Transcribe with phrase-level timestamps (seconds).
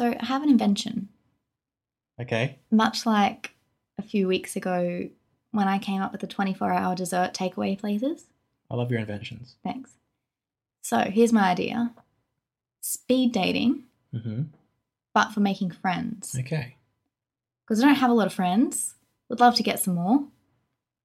[0.00, 1.10] So I have an invention,
[2.18, 2.58] Okay.
[2.70, 3.52] much like
[3.98, 5.10] a few weeks ago
[5.52, 8.24] when I came up with the 24 hour dessert takeaway places.
[8.70, 9.56] I love your inventions.
[9.62, 9.98] Thanks.
[10.82, 11.92] So here's my idea
[12.80, 13.82] speed dating,
[14.14, 14.44] Mm-hmm.
[15.12, 16.34] but for making friends.
[16.34, 16.76] Okay.
[17.66, 18.94] Because I don't have a lot of friends,
[19.28, 20.24] would love to get some more,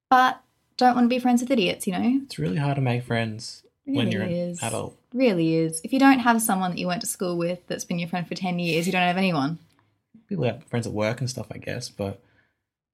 [0.08, 0.40] but
[0.78, 2.20] don't want to be friends with idiots, you know?
[2.24, 4.62] It's really hard to make friends when Really you're an is.
[4.62, 4.98] adult.
[5.14, 5.80] Really is.
[5.84, 8.26] If you don't have someone that you went to school with that's been your friend
[8.26, 9.58] for 10 years, you don't have anyone.
[10.28, 12.20] People have friends at work and stuff, I guess, but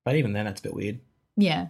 [0.04, 0.98] but even then, that's a bit weird.
[1.36, 1.68] Yeah.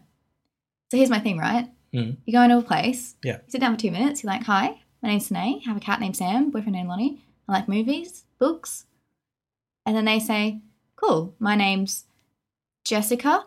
[0.91, 1.69] So here's my thing, right?
[1.95, 2.17] Mm.
[2.25, 3.37] You go into a place, Yeah.
[3.47, 5.81] you sit down for two minutes, you're like, hi, my name's Sine, I have a
[5.81, 8.87] cat named Sam, boyfriend named Lonnie, I like movies, books.
[9.85, 10.61] And then they say,
[10.97, 12.05] cool, my name's
[12.85, 13.45] Jessica,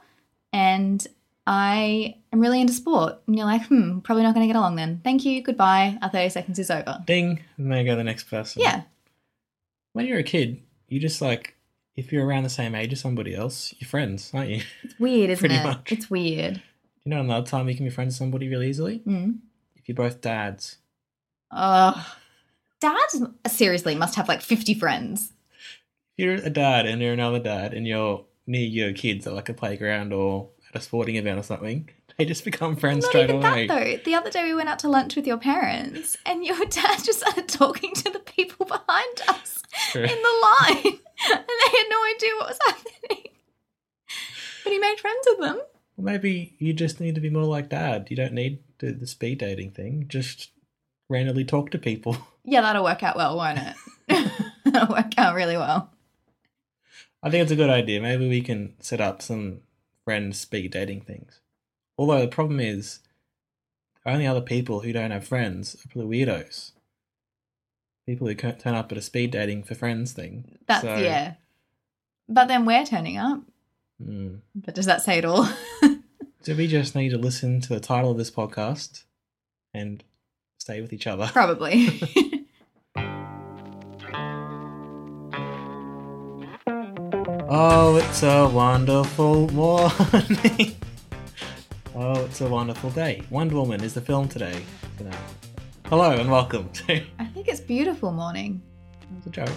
[0.54, 1.06] and
[1.48, 3.16] I am really into sport.
[3.28, 5.02] And you're like, hmm, probably not going to get along then.
[5.04, 7.04] Thank you, goodbye, our 30 seconds is over.
[7.06, 8.62] Ding, and then you go the next person.
[8.62, 8.82] Yeah,
[9.94, 11.56] When you're a kid, you just like
[11.96, 14.62] if you're around the same age as somebody else, you're friends, aren't you?
[14.84, 15.64] it's weird, isn't Pretty it?
[15.64, 15.92] much.
[15.92, 16.62] It's weird.
[17.06, 19.38] You know, another time you can be friends with somebody really easily Mm.
[19.76, 20.78] if you're both dads.
[21.52, 22.04] Ugh.
[22.82, 25.32] Dads seriously must have like 50 friends.
[26.18, 29.50] If you're a dad and you're another dad and you're near your kids at like
[29.50, 33.38] a playground or a sporting event or something, they just become friends Not straight even
[33.38, 33.68] away.
[33.68, 33.98] that though.
[34.04, 37.20] The other day we went out to lunch with your parents, and your dad just
[37.22, 40.04] started talking to the people behind us True.
[40.04, 43.24] in the line, and they had no idea what was happening.
[44.64, 45.62] But he made friends with them.
[45.98, 48.08] Well, maybe you just need to be more like dad.
[48.10, 50.06] You don't need to the speed dating thing.
[50.08, 50.52] Just
[51.10, 52.18] randomly talk to people.
[52.44, 54.32] Yeah, that'll work out well, won't it?
[54.66, 55.92] that'll work out really well.
[57.24, 58.02] I think it's a good idea.
[58.02, 59.62] Maybe we can set up some
[60.06, 61.42] friend speed dating things.
[61.98, 63.00] Although the problem is,
[64.06, 66.72] only other people who don't have friends are probably weirdos.
[68.06, 70.58] People who can't turn up at a speed dating for friends thing.
[70.68, 71.34] That's So, yeah.
[72.30, 73.42] But then we're turning up.
[74.04, 74.36] hmm.
[74.54, 75.50] But does that say it all?
[76.46, 79.06] So we just need to listen to the title of this podcast
[79.74, 80.04] and
[80.60, 81.28] stay with each other.
[81.34, 81.88] Probably.
[87.58, 89.88] Oh, it's a wonderful morning.
[91.96, 93.24] oh, it's a wonderful day.
[93.30, 94.62] Wonder Woman is the film today.
[95.86, 97.02] Hello and welcome to.
[97.18, 98.62] I think it's beautiful morning.
[99.18, 99.54] It's a joke.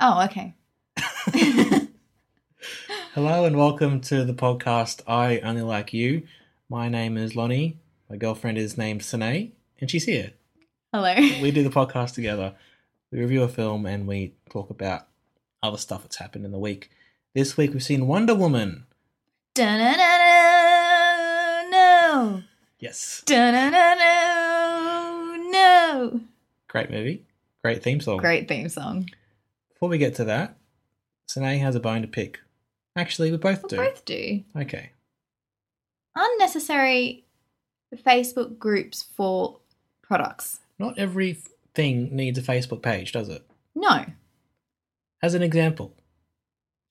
[0.00, 0.54] Oh, okay.
[3.14, 6.22] Hello and welcome to the podcast I Only Like You.
[6.70, 7.76] My name is Lonnie.
[8.08, 10.30] My girlfriend is named Sine, and she's here.
[10.90, 11.14] Hello.
[11.42, 12.54] We do the podcast together.
[13.10, 15.06] We review a film and we talk about
[15.62, 16.88] other stuff that's happened in the week.
[17.34, 18.84] This week we've seen Wonder Woman.
[19.54, 20.02] Da-na-na-na,
[21.70, 22.42] no.
[22.78, 23.22] Yes.
[23.24, 26.20] Da-na-na-na, no.
[26.68, 27.24] Great movie.
[27.62, 28.18] Great theme song.
[28.18, 29.08] Great theme song.
[29.72, 30.56] Before we get to that,
[31.28, 32.40] Sine has a bone to pick.
[32.96, 33.76] Actually, we both We do.
[33.76, 34.42] both do.
[34.56, 34.90] Okay.
[36.14, 37.24] Unnecessary
[37.94, 39.58] Facebook groups for
[40.02, 40.60] products.
[40.78, 41.38] Not every
[41.74, 43.46] thing needs a Facebook page, does it?
[43.74, 44.04] No.
[45.22, 45.94] As an example.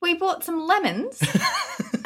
[0.01, 1.21] We bought some lemons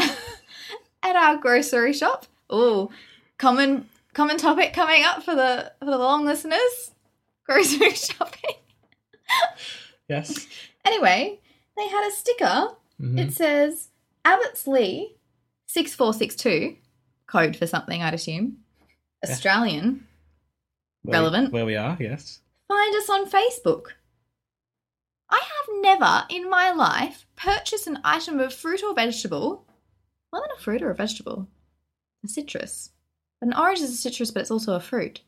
[1.04, 2.26] at our grocery shop.
[2.50, 2.90] Oh,
[3.38, 6.92] common common topic coming up for the for the long listeners.
[7.46, 8.56] Grocery shopping.
[10.10, 10.48] yes.
[10.84, 11.40] Anyway,
[11.78, 12.70] they had a sticker.
[13.00, 13.20] Mhm.
[13.20, 13.90] It says
[14.26, 15.10] Abbotsleigh
[15.68, 16.76] six four six two,
[17.28, 18.58] code for something, I'd assume.
[19.24, 19.32] Yeah.
[19.32, 20.08] Australian.
[21.04, 21.54] Where we- relevant.
[21.54, 22.40] where we are, yes.
[22.68, 23.90] Find us on Facebook.
[25.86, 29.68] Never in my life purchased an item of fruit or vegetable.
[30.34, 31.48] More than a fruit or a vegetable.
[32.24, 32.90] A citrus.
[33.40, 35.22] An orange is a citrus, but it's also a fruit.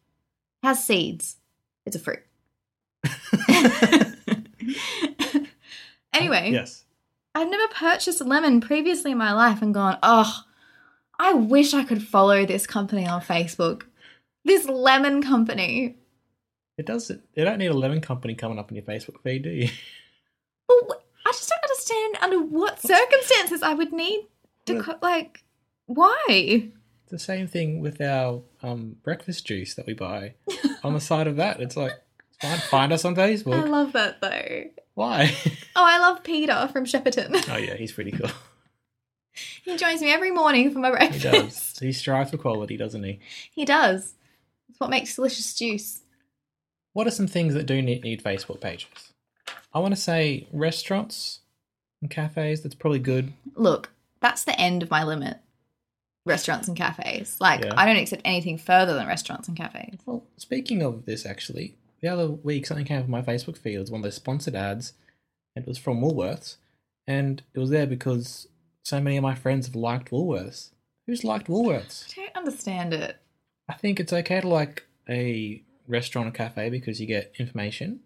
[0.63, 1.37] It has seeds.
[1.85, 2.23] It's a fruit.
[6.11, 6.85] anyway, Yes.
[7.35, 10.41] I've never purchased a lemon previously in my life and gone, oh,
[11.19, 13.83] I wish I could follow this company on Facebook.
[14.43, 15.97] This lemon company.
[16.79, 17.21] It doesn't.
[17.35, 19.69] You don't need a lemon company coming up in your Facebook feed, do you?
[20.69, 24.27] Well, I just don't understand under what circumstances I would need
[24.65, 25.43] to, co- like,
[25.85, 26.25] why?
[26.29, 30.33] It's the same thing with our um, breakfast juice that we buy.
[30.83, 31.93] On the side of that, it's like
[32.41, 33.55] Find, find us on Facebook.
[33.55, 34.65] I love that though.
[34.93, 35.31] Why?
[35.75, 37.47] Oh, I love Peter from Shepparton.
[37.51, 38.31] oh yeah, he's pretty cool.
[39.63, 41.23] he joins me every morning for my breakfast.
[41.23, 41.73] He breakfast.
[41.75, 41.79] does.
[41.79, 43.19] He strives for quality, doesn't he?
[43.51, 44.15] He does.
[44.69, 46.01] It's what makes delicious juice.
[46.93, 48.87] What are some things that do need, need Facebook pages?
[49.73, 51.41] I want to say restaurants
[52.01, 52.61] and cafes.
[52.61, 53.33] That's probably good.
[53.55, 53.91] Look,
[54.21, 55.37] that's the end of my limit.
[56.25, 57.37] Restaurants and cafes.
[57.39, 57.73] Like, Yeah.
[57.77, 59.99] I don't accept anything further than restaurants and cafes.
[60.05, 63.75] Well, speaking of this, actually, the other week something came up on my Facebook feed.
[63.75, 64.93] It was one of those sponsored ads,
[65.55, 66.57] and it was from Woolworths,
[67.07, 68.47] and it was there because
[68.83, 70.71] so many of my friends have liked Woolworths.
[71.05, 72.05] Who's liked Woolworths?
[72.17, 73.17] I don't understand it.
[73.69, 78.01] I think it's okay to like a restaurant or cafe because you get information.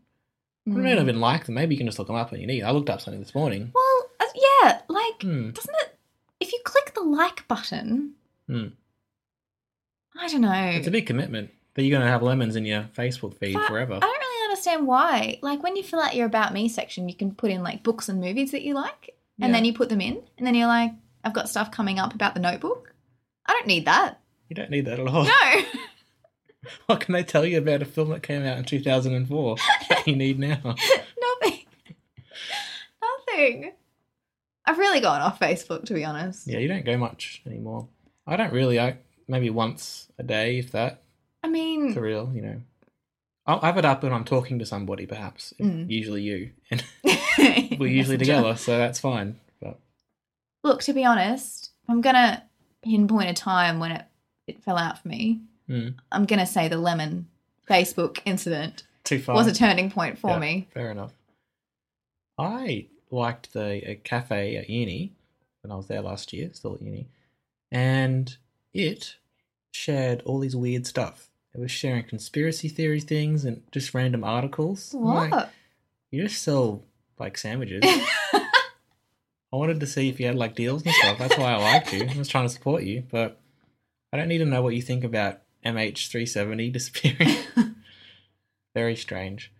[0.67, 0.83] I Mm.
[0.83, 1.55] don't even like them.
[1.55, 2.61] Maybe you can just look them up when you need.
[2.63, 3.71] I looked up something this morning.
[3.73, 4.25] Well, uh,
[4.63, 5.49] yeah, like, Hmm.
[5.51, 5.97] doesn't it?
[6.39, 8.13] If you click the like button,
[8.47, 8.67] Hmm.
[10.19, 10.51] I don't know.
[10.53, 11.49] It's a big commitment.
[11.73, 13.93] But you're going to have lemons in your Facebook feed But forever.
[13.95, 15.39] I don't really understand why.
[15.41, 18.09] Like when you fill out your about me section, you can put in like books
[18.09, 19.55] and movies that you like, and Yeah.
[19.57, 20.91] then you put them in, and then you're like,
[21.23, 22.93] I've got stuff coming up about the Notebook.
[23.45, 24.19] I don't need that.
[24.49, 25.23] You don't need that at all.
[25.23, 25.31] No.
[26.85, 29.55] What can I tell you about a film that came out in 2004
[29.89, 30.59] that you need now?
[30.63, 31.65] Nothing.
[33.01, 33.71] Nothing.
[34.65, 36.47] I've really gone off Facebook to be honest.
[36.47, 37.87] Yeah, you don't go much anymore.
[38.27, 38.79] I don't really.
[38.79, 38.97] I
[39.27, 41.01] maybe once a day, if that.
[41.43, 42.61] I mean, For real, you know.
[43.47, 45.53] I'll have it up when I'm talking to somebody, perhaps.
[45.59, 45.89] Mm.
[45.89, 46.83] Usually you, and
[47.79, 49.39] we're usually together, so that's fine.
[49.59, 49.79] But
[50.63, 52.43] Look, to be honest, I'm gonna
[52.83, 54.05] pinpoint a time when it,
[54.45, 55.41] it fell out for me.
[55.71, 57.27] Mm, I'm gonna say the lemon
[57.69, 59.35] Facebook incident too far.
[59.35, 60.67] was a turning point for Yeah, me.
[60.73, 61.13] Fair enough.
[62.37, 65.13] I liked the a cafe at uni
[65.61, 67.07] when I was there last year, still at uni,
[67.71, 68.35] and
[68.73, 69.15] it
[69.73, 71.29] shared all these weird stuff.
[71.53, 74.93] It was sharing conspiracy theory things and just random articles.
[74.93, 75.51] I'm like, What?
[76.09, 76.83] you just sell
[77.19, 77.83] like sandwiches.
[78.33, 81.17] I wanted to see if you had like deals and stuff.
[81.17, 82.07] That's why I liked you.
[82.09, 83.39] I was trying to support you, but
[84.13, 87.35] I don't need to know what you think about MH370 disappearing.
[88.73, 89.51] Very strange.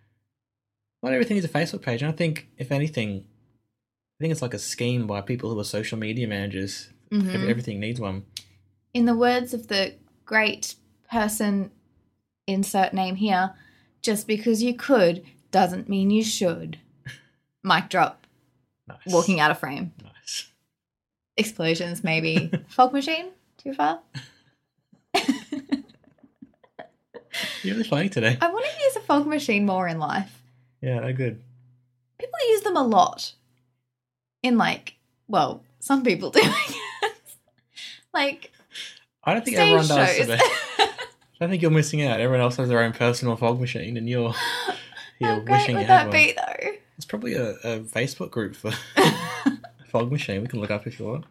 [1.02, 2.02] Not everything is a Facebook page.
[2.02, 3.24] And I think, if anything,
[4.18, 6.90] I think it's like a scheme by people who are social media managers.
[7.10, 7.48] Mhm.
[7.48, 8.24] Everything needs one.
[8.94, 9.94] In the words of the
[10.24, 10.76] great
[11.10, 11.70] person,
[12.46, 13.54] insert name here,
[14.00, 16.78] just because you could doesn't mean you should.
[17.64, 18.26] Mic drop.
[18.88, 18.98] Nice.
[19.06, 19.92] Walking out of frame.
[20.02, 20.50] Nice.
[21.36, 22.50] Explosions, maybe.
[22.68, 23.30] Fog machine?
[23.58, 24.00] Too far?
[27.62, 28.36] You're really funny today.
[28.40, 30.42] I want to use a fog machine more in life.
[30.80, 31.40] Yeah, they're good.
[32.18, 33.32] People use them a lot.
[34.42, 34.96] In like,
[35.28, 36.40] well, some people do.
[38.14, 38.50] Like
[39.24, 40.26] I don't think stage everyone does shows.
[40.26, 40.38] today.
[41.40, 42.20] I think you're missing out.
[42.20, 44.34] Everyone else has their own personal fog machine, and you're
[45.18, 46.12] you're How great wishing would you had that one.
[46.12, 46.72] be, though?
[46.98, 48.70] It's probably a, a Facebook group for
[49.88, 50.42] fog machine.
[50.42, 51.24] We can look up if you want.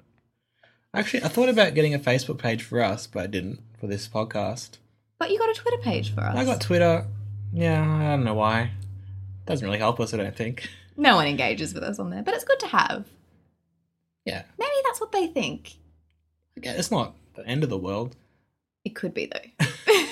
[0.94, 4.08] Actually, I thought about getting a Facebook page for us, but I didn't for this
[4.08, 4.78] podcast.
[5.22, 6.36] But you got a Twitter page for us.
[6.36, 7.06] I got Twitter.
[7.54, 8.72] Yeah, I don't know why.
[9.46, 10.68] Doesn't really help us, I don't think.
[10.98, 13.06] no one engages with us on there, but it's good to have.
[14.26, 15.76] Yeah, Maybe that's what they think.
[16.58, 18.16] Okay, it's not the end of the world.
[18.84, 19.68] It could be though.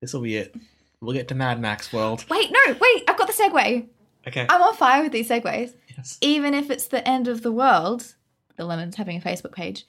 [0.00, 0.54] This will be it.
[1.02, 2.24] We'll get to Mad Max world.
[2.30, 3.04] wait, no, wait!
[3.06, 3.86] I've got the segue.
[4.26, 4.46] Okay.
[4.48, 5.74] I'm on fire with these segues.
[5.94, 6.16] yes.
[6.22, 8.14] Even if it's the end of the world,
[8.56, 9.84] the Lemons having a Facebook page.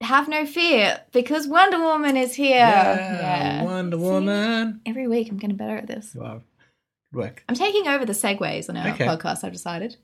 [0.00, 2.50] Have no fear because Wonder Woman is here.
[2.56, 4.02] Yeah, Wonder See?
[4.02, 4.80] Woman.
[4.86, 6.14] Every week I'm getting better at this.
[6.14, 6.42] Wow.
[7.12, 7.44] Good work.
[7.48, 9.06] I'm taking over the segues on our Okay.
[9.06, 9.96] podcast, I've decided.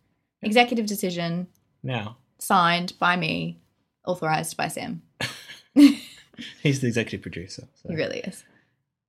[0.42, 1.46] Executive decision
[1.82, 3.60] Now, signed by me,
[4.06, 5.02] authorized by Sam.
[5.74, 7.68] he's the executive producer.
[7.82, 7.88] So.
[7.90, 8.44] He really is.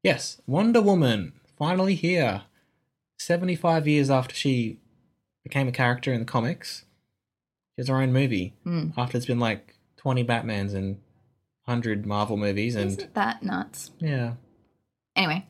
[0.03, 2.43] Yes, Wonder Woman, finally here.
[3.17, 4.77] 75 years after she
[5.43, 6.85] became a character in the comics.
[7.75, 8.53] She has her own movie.
[8.65, 8.93] Mm.
[8.97, 9.74] After it's been like
[10.05, 10.97] 20 Batmans and
[11.65, 12.75] 100 Marvel movies.
[12.75, 13.89] And Isn't that nuts?
[13.99, 14.33] yeah.
[15.15, 15.47] Anyway,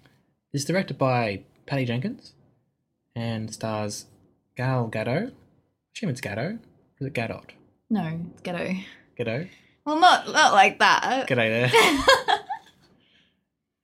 [0.54, 2.32] It's directed by Patty Jenkins
[3.14, 4.06] and stars
[4.56, 5.32] Gal Gadot.
[5.32, 5.32] I
[5.94, 6.54] assume it's Gadot.
[6.56, 6.60] Or
[7.02, 7.50] is it Gadot?
[7.90, 8.74] no, it's ghetto.
[9.20, 9.50] Gadot?
[9.86, 11.28] Well, not not like that.
[11.28, 12.40] G'day there.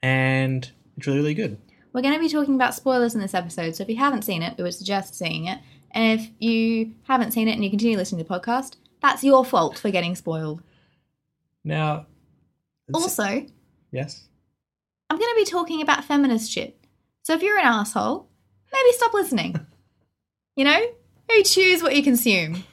[0.02, 1.58] and it's really, really good.
[1.92, 4.42] We're going to be talking about spoilers in this episode, so if you haven't seen
[4.42, 5.60] it, we would suggest seeing it.
[5.92, 9.44] And if you haven't seen it and you continue listening to the podcast, that's your
[9.44, 10.62] fault for getting spoiled.
[11.64, 12.08] Now,
[12.94, 13.46] Also,
[13.92, 14.28] yes.
[15.10, 16.78] I'm going to be talking about feminist shit.
[17.24, 18.28] So if you're an asshole,
[18.72, 19.60] maybe stop listening.
[20.56, 20.80] you know?
[21.30, 22.64] you choose what you consume.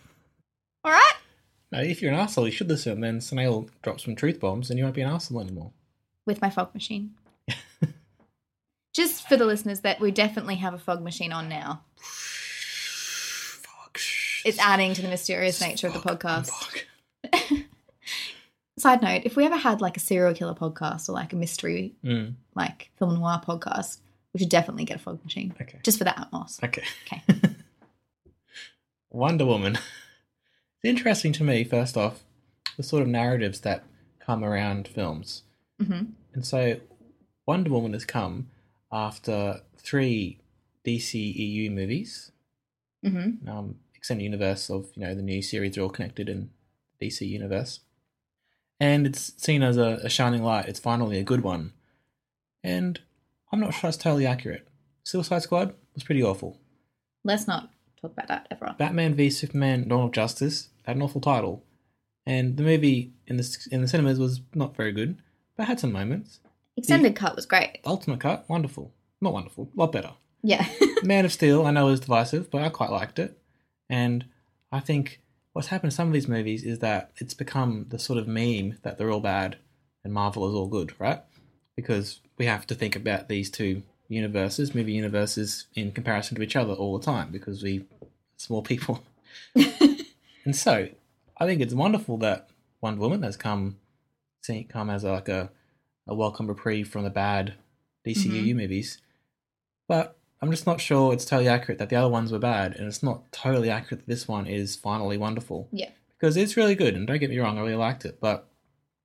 [0.85, 1.13] All right?
[1.71, 3.01] Now, if you're an asshole, you should listen.
[3.01, 5.71] Then Snail drops some truth bombs, and you won't be an asshole anymore.
[6.27, 7.15] With my fog machine.
[8.95, 11.83] Just for the listeners, that we definitely have a fog machine on now.
[14.49, 16.51] It's adding to the mysterious nature of the podcast.
[18.79, 21.95] Side note: If we ever had like a serial killer podcast or like a mystery,
[22.03, 23.99] Mm, like film noir podcast,
[24.33, 25.81] we should definitely get a fog machine okay.
[25.83, 26.63] just for the Atmos.
[26.65, 26.83] Okay.
[27.13, 27.23] Okay.
[29.11, 29.75] Wonder Woman.
[29.75, 32.23] It's interesting to me, first off,
[32.79, 33.85] the sort of narratives that
[34.19, 35.43] come around films.
[35.79, 36.81] hmm And so
[37.47, 38.49] Wonder Woman has come
[38.91, 40.39] after three
[40.87, 42.33] DCEU movies,
[43.05, 43.75] hmm um,
[44.09, 46.49] extended universe of, you know, the new series are all connected in
[46.99, 47.81] DC universe.
[48.81, 50.67] And it's seen as a, a shining light.
[50.67, 51.75] It's finally a good one.
[52.65, 52.99] And
[53.53, 54.67] I'm not sure it's totally accurate.
[55.05, 56.59] Suicide Squad was pretty awful.
[57.23, 57.69] Let's not
[58.01, 58.75] talk about that ever.
[58.79, 61.65] Batman v Superman: Dawn of Justice had an awful title,
[62.25, 65.21] and the movie in the in the cinemas was not very good,
[65.57, 66.41] but had some moments.
[66.77, 67.81] Extended cut was great.
[67.85, 70.13] Ultimate Cut, wonderful, not wonderful, a lot better.
[70.43, 70.67] Yeah.
[71.03, 73.39] Man of Steel, I know is divisive, but I quite liked it,
[73.89, 74.25] and
[74.71, 75.21] I think
[75.53, 78.79] what's happened to some of these movies is that it's become the sort of meme
[78.83, 79.57] that they're all bad
[80.05, 81.21] and Marvel is all good, right?
[81.77, 86.57] Because we have to think about these two universes, movie universes, in comparison to each
[86.57, 87.85] other all the time because we
[88.37, 89.03] small people.
[89.55, 90.89] and so,
[91.37, 92.49] I think it's wonderful that
[92.81, 93.79] Wonder Woman has come,
[94.43, 95.51] seen, come as like a,
[96.07, 97.55] a welcome reprieve from the bad
[98.07, 98.59] DCU mm-hmm.
[98.59, 98.99] movies.
[99.87, 102.87] But I'm just not sure it's totally accurate that the other ones were bad, and
[102.87, 105.69] it's not totally accurate that this one is finally wonderful.
[105.73, 105.91] Yeah.
[106.19, 108.49] Because it's really good, and don't get me wrong, I really liked it, but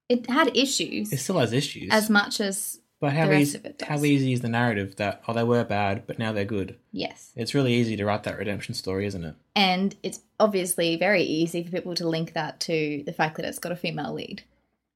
[0.10, 1.90] It had issues it still has issues.
[1.92, 4.96] as much as but how the rest easy, of it how easy is the narrative
[4.96, 6.78] that oh they were bad, but now they're good?
[6.92, 7.32] yes.
[7.36, 9.36] It's really easy to write that redemption story, isn't it?
[9.56, 13.60] And it's obviously very easy for people to link that to the fact that it's
[13.60, 14.44] got a female lead.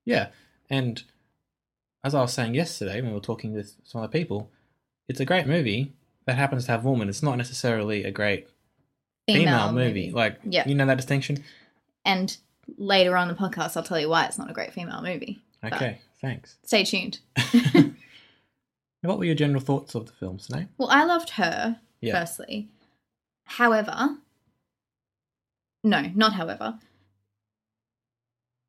[0.06, 0.28] Yeah,
[0.70, 1.04] and
[2.04, 4.50] as I was saying yesterday when we were talking with some other people,
[5.10, 5.94] it's a great movie
[6.28, 7.10] that happens to have women.
[7.10, 8.48] It's not necessarily a great
[9.28, 10.12] female, movie.
[10.12, 10.68] Like, Yeah.
[10.68, 11.44] you know that distinction?
[12.06, 12.38] And
[12.78, 15.42] later on in the podcast, I'll tell you why it's not a great female movie.
[15.62, 16.58] But Okay, thanks.
[16.64, 17.20] Stay tuned.
[19.02, 20.68] what were your general thoughts of the film, Sinead?
[20.78, 22.20] Well, I loved her, Yeah.
[22.20, 22.68] firstly.
[23.46, 24.18] However,
[25.84, 26.78] no, not however.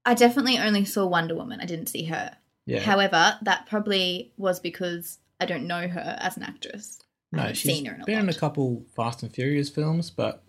[0.05, 1.61] I definitely only saw Wonder Woman.
[1.61, 2.37] I didn't see her.
[2.67, 2.81] Yeah.
[2.81, 7.01] However, that probably was because I don't know her as an actress.
[7.33, 10.43] No, she's seen her in a been in a couple Fast and Furious films, but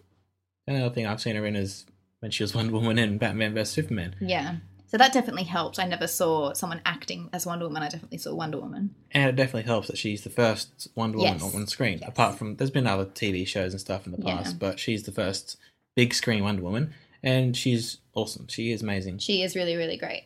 [0.66, 1.86] the only other thing I've seen her in is
[2.20, 4.16] when she was Wonder Woman in Batman vs Superman.
[4.22, 4.56] Yeah.
[4.88, 5.78] So that definitely helped.
[5.78, 7.84] I never saw someone acting as Wonder Woman.
[7.84, 8.96] I definitely saw Wonder Woman.
[9.12, 11.54] And it definitely helps that she's the first Wonder Woman Yes.
[11.56, 12.00] on screen.
[12.00, 12.10] Yes.
[12.10, 14.38] Apart from, there's been other TV shows and stuff in the Yeah.
[14.38, 15.58] past, but she's the first
[15.96, 18.48] big screen Wonder Woman, and she's awesome.
[18.48, 19.20] She is amazing.
[19.20, 20.24] She is really, really great.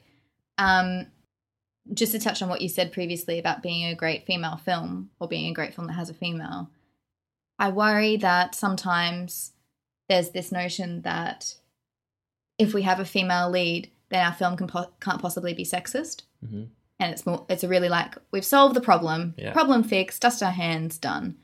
[0.58, 1.08] Um,
[1.92, 5.28] just to touch on what you said previously about being a great female film or
[5.28, 6.70] being a great film that has a female,
[7.60, 9.52] I worry that sometimes
[10.10, 11.56] there's this notion that
[12.58, 16.22] if we have a female lead, then our film can po- can't possibly be sexist.
[16.48, 16.64] hmm
[17.00, 19.52] And it's more, it's a really like we've solved the problem, Yeah.
[19.54, 21.38] problem fixed, dust our hands, done.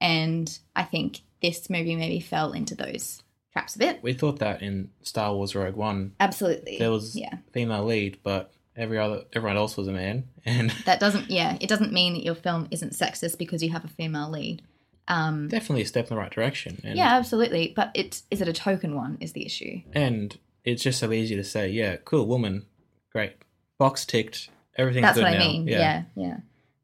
[0.00, 3.22] And I think this movie maybe fell into those
[3.52, 4.02] traps a bit.
[4.02, 7.36] We thought that in Star Wars Rogue One, Absolutely, there was yeah.
[7.52, 11.68] female lead, but every other everyone else was a man, and that doesn't yeah it
[11.68, 14.62] doesn't mean that your film isn't sexist because you have a female lead
[15.08, 16.80] um definitely a step in the right direction.
[16.84, 20.82] And, yeah absolutely but it's is it a token one is the issue and it's
[20.82, 22.64] just so easy to say, yeah, cool woman,
[23.12, 23.34] great,
[23.78, 25.38] box ticked, everything that's what i now.
[25.38, 26.04] mean yeah.
[26.16, 26.38] yeah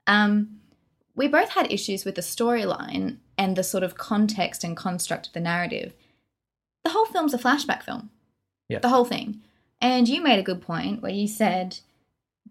[0.07, 0.61] um
[1.17, 5.33] we both had issues with the storyline and the sort of context and construct of
[5.33, 5.95] the narrative
[6.85, 8.11] the whole film's a flashback film
[8.69, 8.79] Yeah.
[8.81, 9.41] the whole thing
[9.81, 11.79] and you made a good point where you said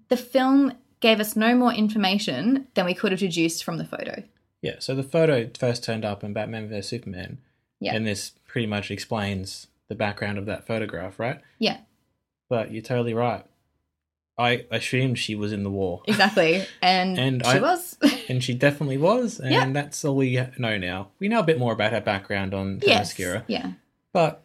[0.10, 4.24] the film gave us no more information than we could have deduced from the photo.
[4.62, 7.38] Yeah, so the photo first turned up in Batman vs Superman,
[7.80, 7.96] Yeah.
[7.96, 11.40] and this pretty much explains the background of that photograph, right?
[11.60, 11.78] yeah.
[12.50, 13.46] But you're totally right.
[14.38, 16.66] I assumed she was in the war, exactly.
[16.82, 17.98] And, And she I- was.
[18.30, 21.10] and she definitely was, and that's all we know now.
[21.20, 23.14] We know a bit more about her background on yes.
[23.14, 23.74] Themyscira, yeah.
[24.14, 24.44] But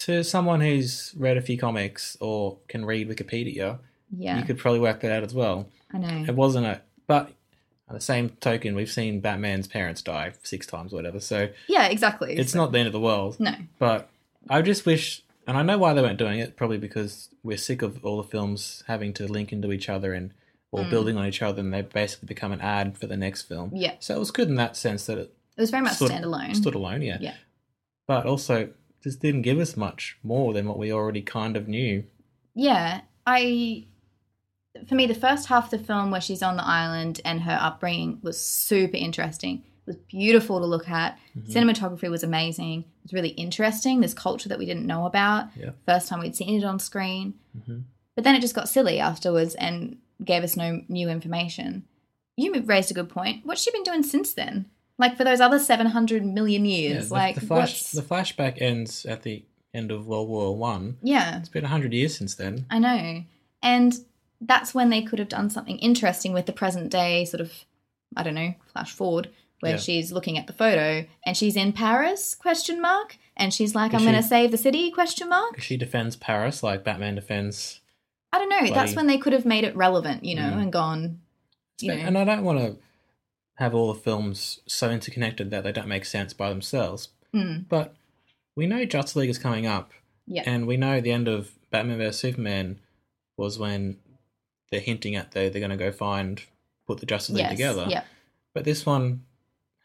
[0.00, 3.78] to someone who's read a few comics or can read Wikipedia,
[4.16, 5.66] yeah you could probably work that out as well.
[5.92, 7.32] i know It wasn't a, but
[7.88, 11.20] on the same token, we've seen Batman's parents die six times, or whatever.
[11.20, 13.38] So yeah exactly it's So- not the end of the world.
[13.40, 14.08] no But
[14.48, 16.56] I just wish, and I know why they weren't doing it.
[16.56, 20.32] Probably because we're sick of all the films having to link into each other and
[20.72, 20.90] or Mm.
[20.90, 23.70] building on each other, and they basically become an ad for the next film.
[23.72, 26.10] yeah So it was good in that sense that it it was very much stood,
[26.10, 27.16] standalone stood alone, yeah.
[27.20, 27.34] Yeah.
[28.06, 28.68] But also,
[29.06, 32.02] just didn't give us much more than what we already kind of knew.
[32.54, 33.86] yeah i
[34.88, 37.58] for me, the first half of the film where she's on the island and her
[37.60, 39.62] upbringing was super interesting.
[39.86, 41.18] It was beautiful to look at.
[41.38, 41.52] Mm-hmm.
[41.52, 42.80] Cinematography was amazing.
[42.80, 44.00] It was really interesting.
[44.00, 45.48] This culture that we didn't know about.
[45.56, 45.70] Yeah.
[45.86, 47.34] First time we'd seen it on screen.
[47.56, 47.84] Mhm.
[48.14, 51.84] But then it just got silly afterwards and gave us no new information.
[52.36, 53.46] You raised a good point.
[53.46, 54.66] What's she been doing since then?
[54.98, 57.08] Like for those other 700 million Yeah, years?
[57.08, 60.96] the, like, the flash the flashback ends at the end of World War One.
[61.02, 61.38] yeah.
[61.38, 62.64] It's been hundred years since then.
[62.70, 63.24] I know.
[63.62, 63.94] And
[64.40, 67.52] that's when they could have done something interesting with the present day sort of
[68.16, 69.28] I don't know, flash forward
[69.60, 69.78] where Yeah.
[69.78, 74.02] she's looking at the photo and she's in Paris question mark and she's like I'm
[74.02, 75.60] going to save the city question mark.
[75.60, 77.80] She defends Paris like Batman defends.
[78.32, 80.62] I don't know, that's when they could have made it relevant, you know, Mm.
[80.62, 81.20] and gone
[81.80, 81.98] you know.
[81.98, 82.76] And I don't want to
[83.56, 87.08] have all the films so interconnected that they don't make sense by themselves.
[87.34, 87.94] Mm, But
[88.54, 89.90] we know Justice League is coming up,
[90.26, 90.42] yeah.
[90.46, 92.80] and we know the end of Batman vs Superman
[93.36, 93.98] was when
[94.70, 96.42] they're hinting at they they're going to go find
[96.86, 97.52] put the Justice League yes.
[97.52, 97.86] together.
[97.88, 98.04] Yeah.
[98.54, 99.22] But this one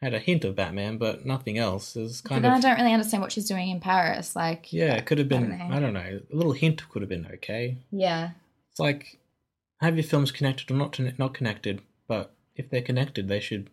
[0.01, 1.95] had a hint of Batman, but nothing else.
[1.95, 4.71] It was But kind then I don't really understand what she's doing in Paris like
[4.71, 4.95] yeah.
[4.95, 5.75] It could have I been don't know.
[5.75, 6.19] I don't know.
[6.31, 7.77] A little hint could have been okay.
[7.91, 8.31] Yeah.
[8.71, 9.19] It's like
[9.79, 13.69] have your films connected or not not connected, but if they're connected, they should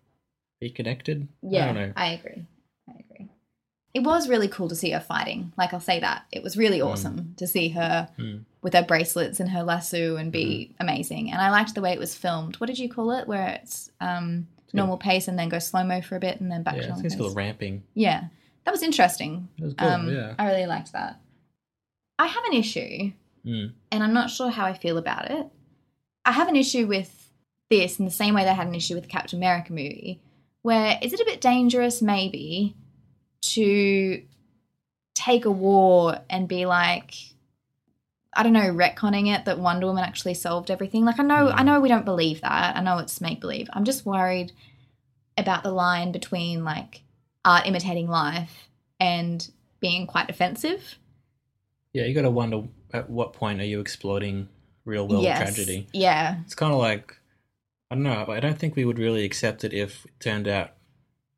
[0.61, 1.29] be connected.
[1.43, 1.93] Yeah, I don't know.
[1.97, 2.45] I agree.
[2.89, 3.29] I agree.
[3.95, 5.53] It was really cool to see her fighting.
[5.57, 6.25] Like I'll say that.
[6.33, 8.45] It was really awesome to see her Mm.
[8.63, 11.31] with her bracelets and her lasso and be amazing.
[11.33, 12.57] And I liked the way it was filmed.
[12.57, 13.27] What did you call it?
[13.27, 16.63] Where it's um normal pace and then go slow mo for a bit and then
[16.63, 17.83] back to Yeah, I normal think it's called ramping.
[17.95, 18.25] Yeah.
[18.65, 19.49] That was interesting.
[19.59, 19.89] It was good.
[19.89, 20.35] um yeah.
[20.39, 21.19] I really liked that.
[22.19, 23.13] I have an issue
[23.47, 23.73] Mm.
[23.93, 25.47] and I'm not sure how I feel about it.
[26.25, 27.18] I have an issue with
[27.71, 30.21] this in the same way they had an issue with the Captain America movie,
[30.63, 32.75] where is it a bit dangerous, maybe,
[33.41, 34.23] to
[35.15, 37.15] take a war and be like,
[38.33, 41.05] I don't know, retconning it that Wonder Woman actually solved everything.
[41.05, 42.77] Like I know, I know we don't believe that.
[42.77, 43.69] I know it's make believe.
[43.73, 44.53] I'm just worried
[45.37, 47.03] about the line between like
[47.45, 48.69] art imitating life
[49.01, 49.49] and
[49.81, 50.97] being quite offensive.
[51.92, 54.49] Yeah, you got to wonder at what point are you exploiting
[54.85, 55.38] real world yes.
[55.38, 55.88] tragedy?
[55.92, 56.37] Yeah.
[56.45, 57.16] It's kind of like
[57.90, 58.27] I don't know.
[58.29, 60.70] I don't think we would really accept it if it turned out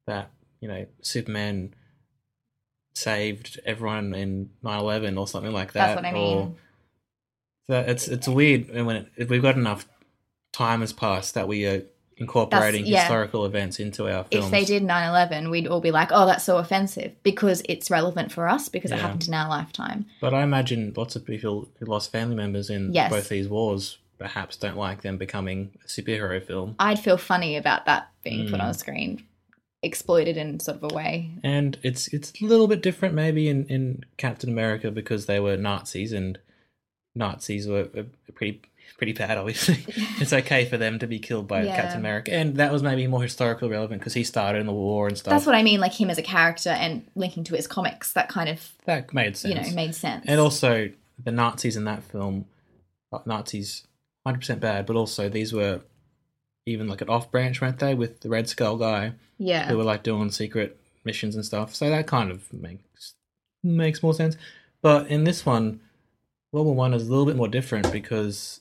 [0.06, 1.74] that you know Superman
[2.94, 5.94] saved everyone in 9-11 or something like that.
[5.94, 6.56] That's what I Or mean.
[7.68, 9.86] that it's it's weird when it, if we've got enough
[10.52, 11.82] time has passed that we are
[12.16, 13.00] incorporating yeah.
[13.02, 14.44] historical events into our films.
[14.46, 18.30] if they did 9-11 we'd all be like oh that's so offensive because it's relevant
[18.30, 21.86] for us because it happened in our lifetime But I imagine lots of people who
[21.86, 23.10] lost family members in Yes.
[23.10, 26.76] both these wars perhaps don't like them becoming a superhero film.
[26.78, 28.64] i'd feel funny about that being put Mm.
[28.64, 29.24] on screen
[29.82, 33.64] exploited in sort of a way And it's it's a little bit different maybe in,
[33.66, 36.38] in Captain America because they were Nazis and
[37.14, 38.60] Nazis were, were pretty
[38.98, 39.82] pretty bad obviously.
[40.20, 41.74] it's okay for them to be killed by Yeah.
[41.76, 42.32] Captain America.
[42.34, 45.30] And that was maybe more historically relevant because he started in the war and stuff.
[45.32, 48.28] that's what i mean like him as a character and linking to his comics that
[48.28, 49.54] kind of that made sense.
[49.54, 50.90] you know made sense And also
[51.22, 52.44] the Nazis in that film,
[53.12, 53.86] uh, Nazis,
[54.26, 55.80] hundred percent bad, but also these were
[56.66, 59.84] even like an off branch, weren't they, with the Red Skull guy yeah who were
[59.84, 61.74] like doing secret missions and stuff.
[61.74, 63.14] So that kind of makes
[63.64, 64.36] makes more sense.
[64.82, 65.80] But in this one,
[66.52, 68.60] World War One is a little bit more different because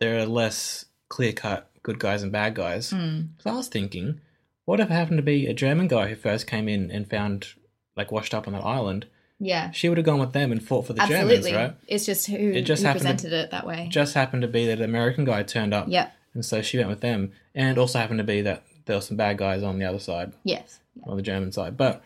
[0.00, 2.92] there are less clear cut good guys and bad guys.
[2.92, 3.28] Mm.
[3.38, 4.20] So I was thinking,
[4.64, 7.48] what if it happened to be a German guy who first came in and found
[7.96, 9.06] like washed up on that island?
[9.40, 11.74] Yeah She would have gone with them and fought for the absolutely Germans, right?
[11.86, 14.66] it's just who, It just who happened to- it that way Just happened to be
[14.66, 16.10] that an American guy turned up, Yeah.
[16.34, 17.32] and so she went with them.
[17.54, 19.98] And it also happened to be that there were some bad guys on the other
[20.00, 21.76] side, yes on the German side.
[21.76, 22.02] But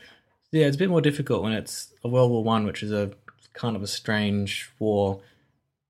[0.51, 3.13] yeah, it's a bit more difficult when it's a World War One, which is a
[3.55, 5.21] kind of a strange war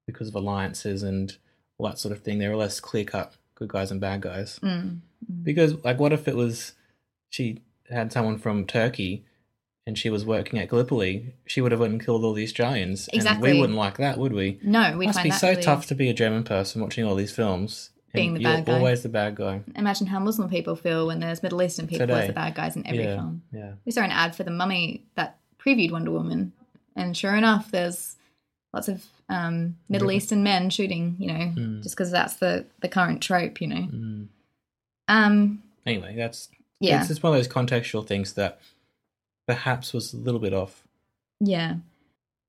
[0.07, 1.37] because of alliances and
[1.78, 2.38] all that sort of thing.
[2.38, 4.61] There are less clear cut good guys and bad guys.
[4.62, 4.98] mm.
[5.42, 6.72] Because like, what if it was
[7.31, 9.24] she had someone from Turkey?
[9.87, 13.09] And she was working at Gallipoli, she would have went and killed all the Australians.
[13.09, 13.53] And Exactly.
[13.53, 14.61] we wouldn't like that, would we?
[14.62, 17.33] no we'd must be so really- tough to be a German person watching all these
[17.33, 17.90] films.
[18.14, 18.75] Being the bad guy.
[18.79, 19.62] always the bad guy.
[19.75, 22.27] imagine how muslim people feel when there's middle eastern people as Today.
[22.27, 23.73] the bad guys in every yeah, film yeah.
[23.87, 26.53] we saw an ad for the mummy that previewed Wonder Woman,
[26.95, 28.16] and sure enough, there's
[28.75, 30.18] lots of um, Middle Really?
[30.18, 31.16] Eastern men shooting.
[31.18, 31.83] You know, Mm.
[31.83, 33.61] just because that's the the current trope.
[33.62, 33.87] You know.
[33.90, 34.27] Mm.
[35.09, 35.62] Um.
[35.87, 36.49] Anyway, that's
[36.81, 36.99] Yeah.
[36.99, 38.61] It's just one of those contextual things that
[39.46, 40.85] perhaps was a little bit off.
[41.40, 41.76] Yeah.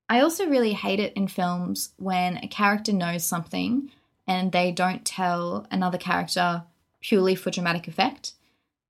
[0.09, 3.89] I also really hate it in films when a character knows something
[4.27, 6.63] and they don't tell another character
[7.01, 8.33] purely for dramatic effect.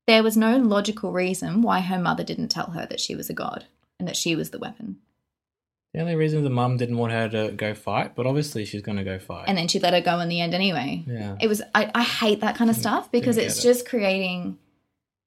[0.06, 3.34] There was no logical reason why her mother didn't tell her that she was a
[3.34, 3.64] god
[3.98, 4.98] and that she was the weapon.
[5.94, 8.98] The only reason the mum didn't want her to go fight, but obviously she's going
[8.98, 9.44] to go fight.
[9.46, 11.04] and then she let her go in the end anyway.
[11.06, 11.36] yeah.
[11.40, 13.62] It was I, I hate that kind of mm, stuff because it's it.
[13.62, 14.58] just creating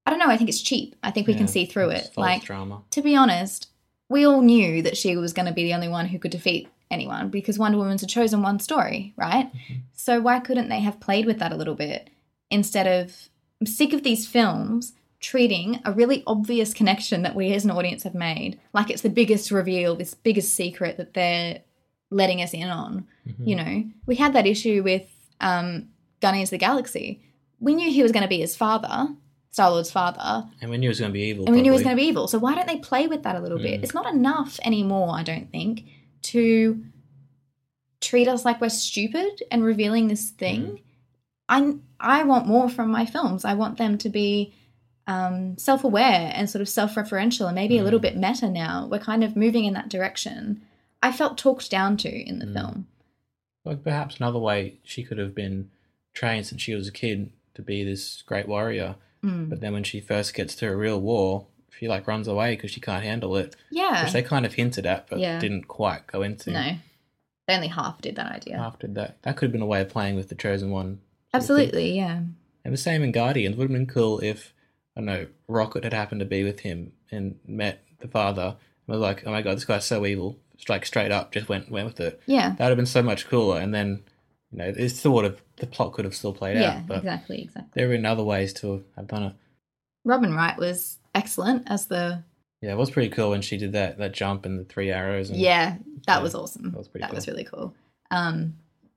[0.07, 0.95] I don't know, I think it's cheap.
[1.03, 2.11] I think we can see through it.
[2.15, 2.81] Like drama.
[2.91, 3.67] to be honest,
[4.09, 6.69] we all knew that she was going to be the only one who could defeat
[6.89, 9.51] anyone because Wonder Woman's a chosen one story, right?
[9.53, 9.81] Mhm.
[9.93, 12.09] So why couldn't they have played with that a little bit
[12.49, 13.27] instead of
[13.59, 18.03] I'm sick of these films treating a really obvious connection that we as an audience
[18.03, 21.59] have made like it's the biggest reveal, this biggest secret that they're
[22.11, 23.05] letting us in on.
[23.27, 23.47] Mhm.
[23.47, 25.03] You know, we had that issue with
[25.41, 25.89] um,
[26.21, 27.19] Guardians of the Galaxy.
[27.59, 29.09] We knew he was going to be his father,
[29.51, 31.45] Star Lord's father, And we knew it was going to be evil.
[31.45, 32.27] and we knew he was going to be evil.
[32.27, 33.79] So why don't they play with that a little bit?
[33.81, 33.83] Mm.
[33.83, 35.83] It's not enough anymore, I don't think,
[36.23, 36.83] to
[38.01, 40.81] treat us like we're stupid and revealing this thing.
[41.49, 43.45] I I want more from my films.
[43.45, 44.53] I want them to be
[45.07, 48.03] um, self-aware and sort of self-referential and maybe a little Mm.
[48.03, 48.87] bit meta now.
[48.91, 50.61] We're kind of moving in that direction.
[51.01, 52.53] I felt talked down to in the Mm.
[52.53, 52.87] film.
[53.63, 55.69] Like perhaps another way she could have been
[56.13, 58.95] trained since she was a kid to be this great warrior.
[59.23, 59.49] Mm.
[59.49, 62.71] But then when she first gets to a real war, she like runs away because
[62.71, 64.03] she can't handle it, Yeah.
[64.03, 65.39] which they kind of hinted at, but Yeah.
[65.39, 66.51] didn't quite go into.
[66.51, 66.71] No.
[67.47, 68.57] They only half did that idea.
[68.57, 70.99] After that, that could have been a way of playing with the chosen one.
[71.33, 71.37] of.
[71.41, 72.21] Absolutely, yeah.
[72.65, 73.55] And the same in Guardians.
[73.55, 74.53] Would have been cool if
[74.95, 78.55] I don't know Rocket had happened to be with him and met the father
[78.87, 81.47] and was like, "Oh my god, this guy's so evil!" Just like straight up, just
[81.47, 82.19] went went with it.
[82.25, 82.49] Yeah.
[82.57, 83.59] That would have been so much cooler.
[83.59, 84.03] And then,
[84.51, 86.87] you know, it sort have the plot could have still played Yeah, out.
[86.87, 87.69] But exactly, exactly.
[87.73, 89.33] there been other ways to have done it.
[90.05, 92.23] Robin Wright was excellent as the
[92.61, 95.29] Yeah, it was pretty cool when she did that that jump and the three arrows.
[95.29, 96.71] And, Yeah, that Yeah, was awesome.
[96.71, 97.73] that was pretty That was really cool.
[98.11, 98.55] Um,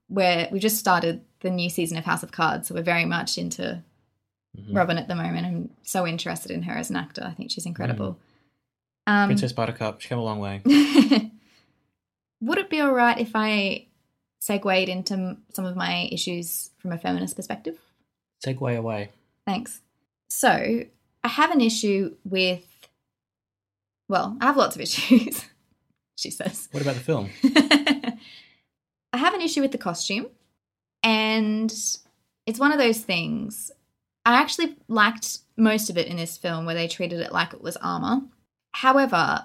[0.08, 3.38] where we just started the new season of House of Cards, so we're very much
[3.38, 3.82] into
[4.58, 4.74] Mhm.
[4.76, 5.46] Robin at the moment.
[5.46, 7.22] I'm so interested in her as an actor.
[7.24, 8.18] I think she's incredible.
[9.06, 9.28] Um, Mm-hmm.
[9.28, 10.60] Princess Buttercup, she came a long way.
[12.40, 13.86] would it be all right if I
[14.50, 17.78] segued into some of my issues from a feminist perspective?
[18.44, 19.10] Segue away.
[19.46, 19.80] Thanks.
[20.28, 20.84] So,
[21.22, 22.64] I have an issue with,
[24.08, 25.44] well, I have lots of issues,
[26.16, 26.68] she says.
[26.72, 27.30] What about the film?
[29.12, 30.26] I have an issue with the costume,
[31.02, 31.72] and
[32.46, 33.70] it's one of those things.
[34.24, 37.62] I actually liked most of it in this film where they treated it like it
[37.62, 38.22] was armor.
[38.72, 39.44] However,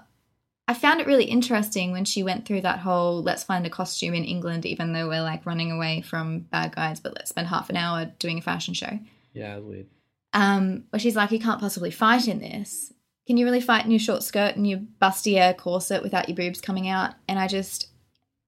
[0.68, 4.16] I found it really interesting when she went through that whole let's find a costume
[4.16, 7.70] in England, even though we're like running away from bad guys, but let's spend half
[7.70, 9.00] an hour doing a fashion show.
[9.34, 9.88] Yeah, weird.
[10.34, 12.92] Um, where she's like, you can't possibly fight in this.
[13.28, 16.62] Can you really fight in your short skirt and your bustier corset without your boobs
[16.62, 17.14] coming out?
[17.28, 17.88] And I just,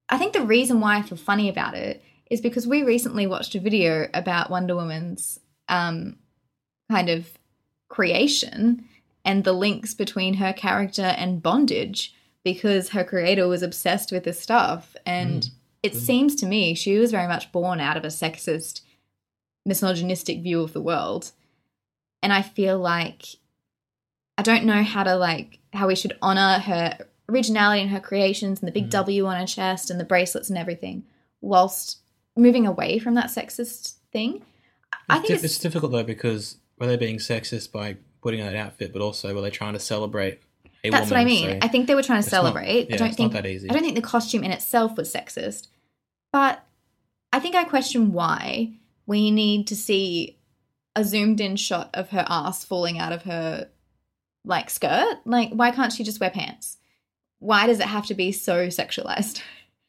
[0.08, 3.54] I think the reason why I feel funny about it is because we recently watched
[3.54, 6.16] a video about Wonder Woman's um,
[6.90, 7.28] kind of
[7.88, 8.84] creation
[9.28, 12.14] and the links between her character and bondage
[12.44, 14.96] because her creator was obsessed with this stuff.
[15.04, 15.50] And Mm.
[15.82, 15.96] it Mm.
[16.00, 18.80] seems to me she was very much born out of a sexist,
[19.66, 21.32] misogynistic view of the world.
[22.22, 23.26] And I feel like
[24.38, 28.60] I don't know how to like how we should honor her originality and her creations
[28.60, 28.90] and the big Mhm.
[28.90, 31.04] W on her chest and the bracelets and everything,
[31.42, 31.98] whilst
[32.36, 34.42] moving away from that sexist thing.
[35.10, 38.48] I think di- it's, it's difficult though because were they being sexist by putting on
[38.48, 40.40] an outfit, but also were they trying to celebrate
[40.84, 41.50] a that's what I mean.
[41.50, 42.88] So I think they were trying to it's not- celebrate.
[42.88, 43.68] yeah, I don't it's think not that easy.
[43.68, 45.66] I don't think the costume in itself was sexist,
[46.32, 46.64] but
[47.32, 48.72] I think I question why
[49.06, 50.36] we need to see
[50.94, 53.68] a zoomed in shot of her ass falling out of her
[54.44, 55.18] like skirt.
[55.24, 56.78] Like, why can't she just wear pants?
[57.40, 59.40] Why does it have to be so sexualized?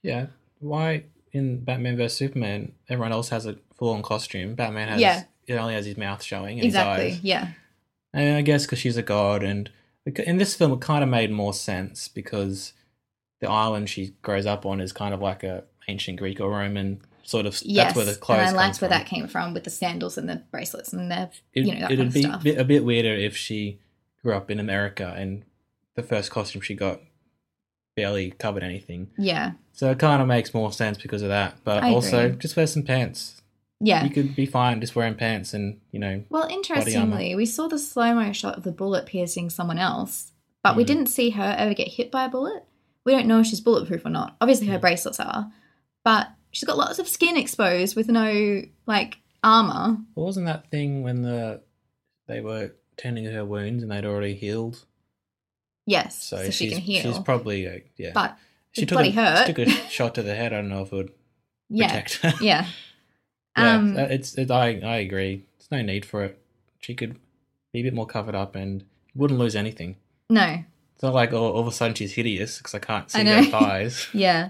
[0.04, 0.28] Yeah.
[0.60, 4.56] Why in Batman vs Superman everyone else has a full on costume?
[4.56, 5.24] Batman has Yeah.
[5.48, 7.10] it only has his mouth showing and exactly.
[7.10, 7.24] his eyes.
[7.24, 7.48] Yeah.
[8.14, 9.70] And I guess because she's a god, and
[10.06, 12.74] in this film it kind of made more sense because
[13.42, 17.02] the island she grows up on is kind of like a ancient Greek or Roman
[17.24, 17.60] sort of.
[17.64, 17.88] Yes.
[17.88, 18.40] That's where the clothes.
[18.40, 18.98] and I liked where from.
[18.98, 21.92] that came from with the sandals and the bracelets and the It, you know that
[21.92, 23.80] it'd kind of be a bit weirder if she
[24.24, 25.44] grew up in America and
[25.96, 27.02] the first costume she got
[27.96, 29.10] barely covered anything.
[29.18, 29.52] yeah.
[29.74, 31.56] So it kind of makes more sense because of that.
[31.64, 32.38] But I also, agree.
[32.38, 33.39] just wear some pants.
[33.82, 34.04] Yeah.
[34.04, 37.80] You could be fine just wearing pants and, you know, Well, interestingly, we saw the
[37.80, 40.32] slow mo shot of the bullet piercing someone else,
[40.64, 40.88] but we Mhm.
[40.88, 42.66] didn't see her ever get hit by a bullet.
[43.06, 44.36] We don't know if she's bulletproof or not.
[44.42, 44.82] Obviously, her Mm.
[44.82, 45.52] bracelets are,
[46.04, 49.98] but she's got lots of skin exposed with no like armor.
[50.14, 51.62] What wasn't that thing when the
[52.28, 54.86] they were tending to her wounds and they'd already healed?
[55.86, 57.02] Yes, So, so, she can heal.
[57.02, 58.12] She's probably, uh, yeah.
[58.14, 58.38] but
[58.74, 59.48] she took, a, hurt.
[59.48, 60.54] she took a shot to the head.
[60.54, 61.12] I don't know if it would
[61.70, 62.34] yeah, protect her.
[62.44, 62.68] yeah.
[63.60, 65.46] Yeah, Um, uh, it's it, I I agree.
[65.58, 66.40] There's no need for it.
[66.80, 67.18] She could
[67.74, 68.84] be a bit more covered up and
[69.16, 69.98] wouldn't lose anything.
[70.30, 70.64] no,
[70.96, 73.44] It's not like all, all of a sudden she's hideous because I can't see I
[73.44, 74.08] her thighs.
[74.14, 74.50] Yeah.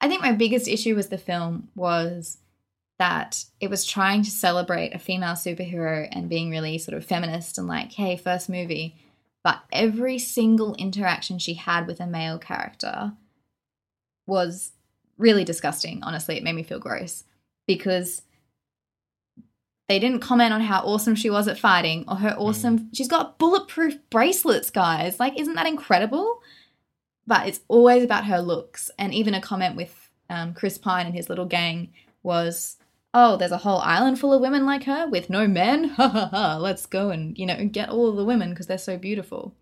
[0.00, 2.38] I think my biggest issue with the film was
[2.98, 7.58] that it was trying to celebrate a female superhero and being really sort of feminist
[7.58, 8.96] and like, hey, first movie.
[9.44, 13.12] But every single interaction she had with a male character
[14.26, 14.72] was
[15.16, 16.02] really disgusting.
[16.02, 17.24] Honestly, it made me feel gross
[17.68, 18.22] because
[19.88, 22.90] they didn't comment on how awesome she was at fighting or her awesome.
[22.92, 25.20] She's got bulletproof bracelets, guys.
[25.20, 26.42] Like, isn't that incredible?
[27.26, 28.90] But it's always about her looks.
[28.98, 32.76] And even a comment with um, Chris Pine and his little gang was,
[33.14, 35.84] "Oh, there's a whole island full of women like her with no men.
[35.96, 36.56] Ha ha ha!
[36.56, 39.54] Let's go and you know get all of the women because they're so beautiful."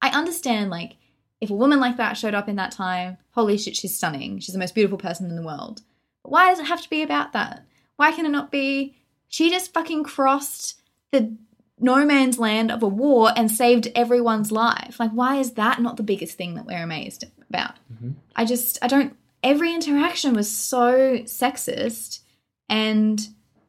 [0.00, 0.96] I understand, like,
[1.40, 4.40] if a woman like that showed up in that time, holy shit, she's stunning.
[4.40, 5.82] She's the most beautiful person in the world.
[6.22, 7.64] Why does it have to be about that?
[7.96, 8.96] Why can it not be?
[9.28, 10.80] She just fucking crossed
[11.10, 11.36] the
[11.78, 15.00] no man's land of a war and saved everyone's life.
[15.00, 17.74] Like, why is that not the biggest thing that we're amazed about?
[17.92, 18.14] Mhm.
[18.36, 22.20] I just, I don't, every interaction was so sexist.
[22.68, 23.26] And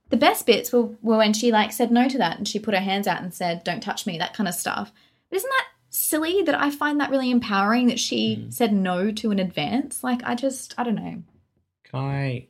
[0.09, 2.75] the best bits were, were when she like said no to that and she put
[2.75, 4.91] her hands out and said, don't touch me, that kind of stuff.
[5.29, 8.53] But isn't that silly that I find that really empowering that she Mm.
[8.53, 10.03] said no to an advance?
[10.03, 11.23] Like, I just, I don't know.
[11.93, 12.47] Can I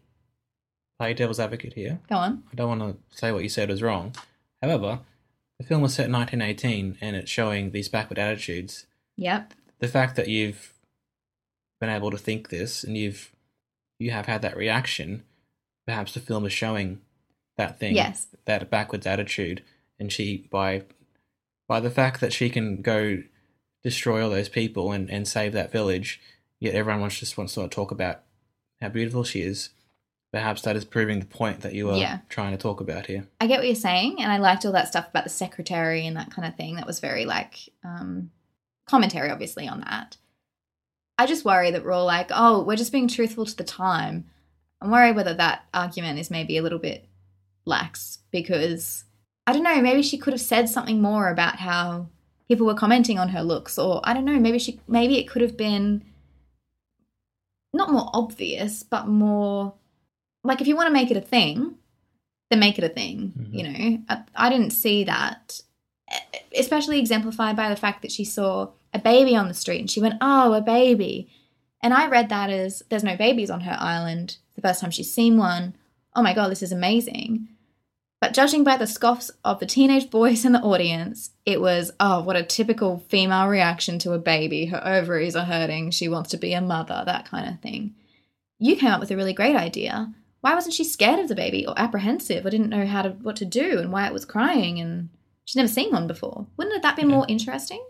[0.99, 1.99] play devil's advocate here?
[2.09, 2.43] Go on.
[2.51, 4.15] I don't want to say what you said was wrong.
[4.61, 4.99] However,
[5.59, 8.85] the film was set in 1918 and it's showing these backward attitudes.
[9.17, 9.53] Yep.
[9.79, 10.73] The fact that you've
[11.79, 13.31] been able to think this and you've
[13.99, 15.23] you have had that reaction,
[15.85, 17.01] perhaps the film is showing
[17.57, 18.27] that thing, Yes.
[18.45, 19.61] that backwards attitude,
[19.99, 20.83] and she by
[21.67, 23.23] by the fact that she can go
[23.83, 26.19] destroy all those people and, and save that village,
[26.59, 28.22] yet everyone wants just wants to talk about
[28.83, 29.69] how beautiful she is.
[30.31, 32.19] Perhaps that is proving the point that you are Yeah.
[32.29, 33.27] trying to talk about here.
[33.39, 36.17] I get what you're saying, and I liked all that stuff about the secretary and
[36.17, 36.75] that kind of thing.
[36.75, 38.31] That was very like um,
[38.87, 40.17] commentary, obviously, on that.
[41.17, 44.25] I just worry that we're all like, oh, we're just being truthful to the time.
[44.81, 47.07] I'm worried whether that argument is maybe a little bit
[47.65, 49.05] lax because
[49.45, 52.07] I don't know, maybe she could have said something more about how
[52.47, 55.41] people were commenting on her looks, or I don't know, maybe she maybe it could
[55.43, 56.03] have been
[57.73, 59.73] not more obvious, but more
[60.43, 61.75] like if you want to make it a thing,
[62.49, 63.33] then make it a thing.
[63.37, 63.53] Mhm.
[63.53, 65.61] You know, I, I didn't see that,
[66.57, 70.01] especially exemplified by the fact that she saw a baby on the street and she
[70.01, 71.29] went, "Oh, a baby,"
[71.81, 74.37] and I read that as there's no babies on her island.
[74.55, 75.75] The first time she's seen one.
[76.15, 77.47] Oh my god, this is amazing.
[78.23, 82.21] But judging by the scoffs of the teenage boys in the audience, it was, oh,
[82.21, 84.67] what a typical female reaction to a baby.
[84.67, 85.91] Her ovaries are hurting.
[85.91, 87.95] She wants to be a mother, that kind of thing.
[88.59, 90.13] You came up with a really great idea.
[90.39, 93.35] Why wasn't she scared of the baby or apprehensive or didn't know how to what
[93.35, 95.09] to do and why it was crying and
[95.43, 96.47] she's never seen one before?
[96.55, 97.15] Wouldn't that been Yeah.
[97.15, 97.85] more interesting?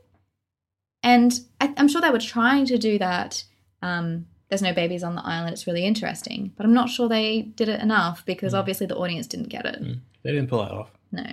[1.03, 3.43] And I, I'm sure they were trying to do that.
[3.83, 5.53] Um, there's no babies on the island.
[5.53, 8.59] It's really interesting, but I'm not sure they did it enough because Mm.
[8.59, 9.81] obviously the audience didn't get it.
[9.81, 9.99] Mm.
[10.23, 10.91] They didn't pull that off.
[11.11, 11.25] No.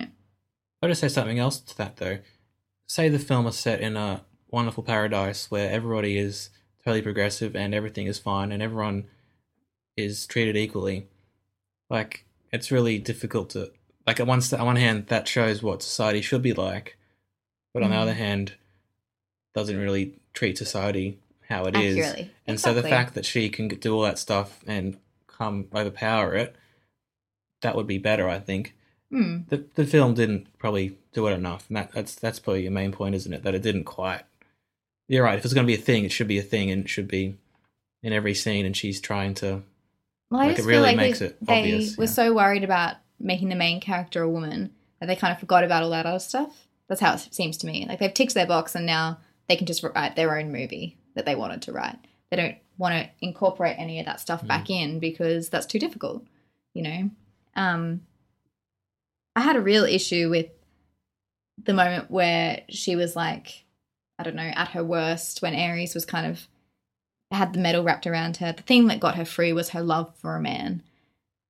[0.81, 2.17] I'll just say something else to that though.
[2.87, 6.49] Say the film is set in a wonderful paradise where everybody is
[6.83, 9.05] totally progressive and everything is fine and everyone
[9.95, 11.07] is treated equally.
[11.91, 13.71] Like it's really difficult to
[14.07, 16.97] like at one on one hand that shows what society should be like,
[17.71, 17.99] but on the Mhm.
[18.01, 18.53] other hand,
[19.53, 21.19] doesn't really treat society
[21.51, 21.97] how it is.
[21.97, 22.31] Accurately.
[22.47, 26.55] And so the fact that she can do all that stuff and come overpower it,
[27.61, 28.75] that would be better, I think
[29.11, 29.39] Hmm.
[29.49, 32.93] the the film didn't probably do it enough, and that, that's that's probably your main
[32.93, 33.43] point, isn't it?
[33.43, 34.21] That it didn't quite.
[35.09, 35.37] You're right.
[35.37, 37.09] If it's going to be a thing, it should be a thing, and it should
[37.09, 37.35] be
[38.01, 38.65] in every scene.
[38.65, 39.63] And she's trying to.
[40.29, 42.09] Well, I Like, just it feel really like makes they, it they obvious, were yeah.
[42.09, 45.83] so worried about making the main character a woman that they kind of forgot about
[45.83, 46.67] all that other stuff.
[46.87, 47.85] That's how it seems to me.
[47.85, 49.17] Like they've ticked their box and now
[49.49, 51.97] they can just write their own movie that they wanted to write.
[52.29, 54.21] They don't want to incorporate any of that Mm.
[54.21, 56.25] stuff back in because that's too difficult,
[56.73, 57.09] you know.
[57.55, 58.05] Um,
[59.35, 60.47] I had a real issue with
[61.63, 63.65] the moment where she was like,
[64.17, 66.47] I don't know, at her worst when Ares was kind of
[67.31, 68.51] had the medal wrapped around her.
[68.51, 70.83] The thing that got her free was her love for a man.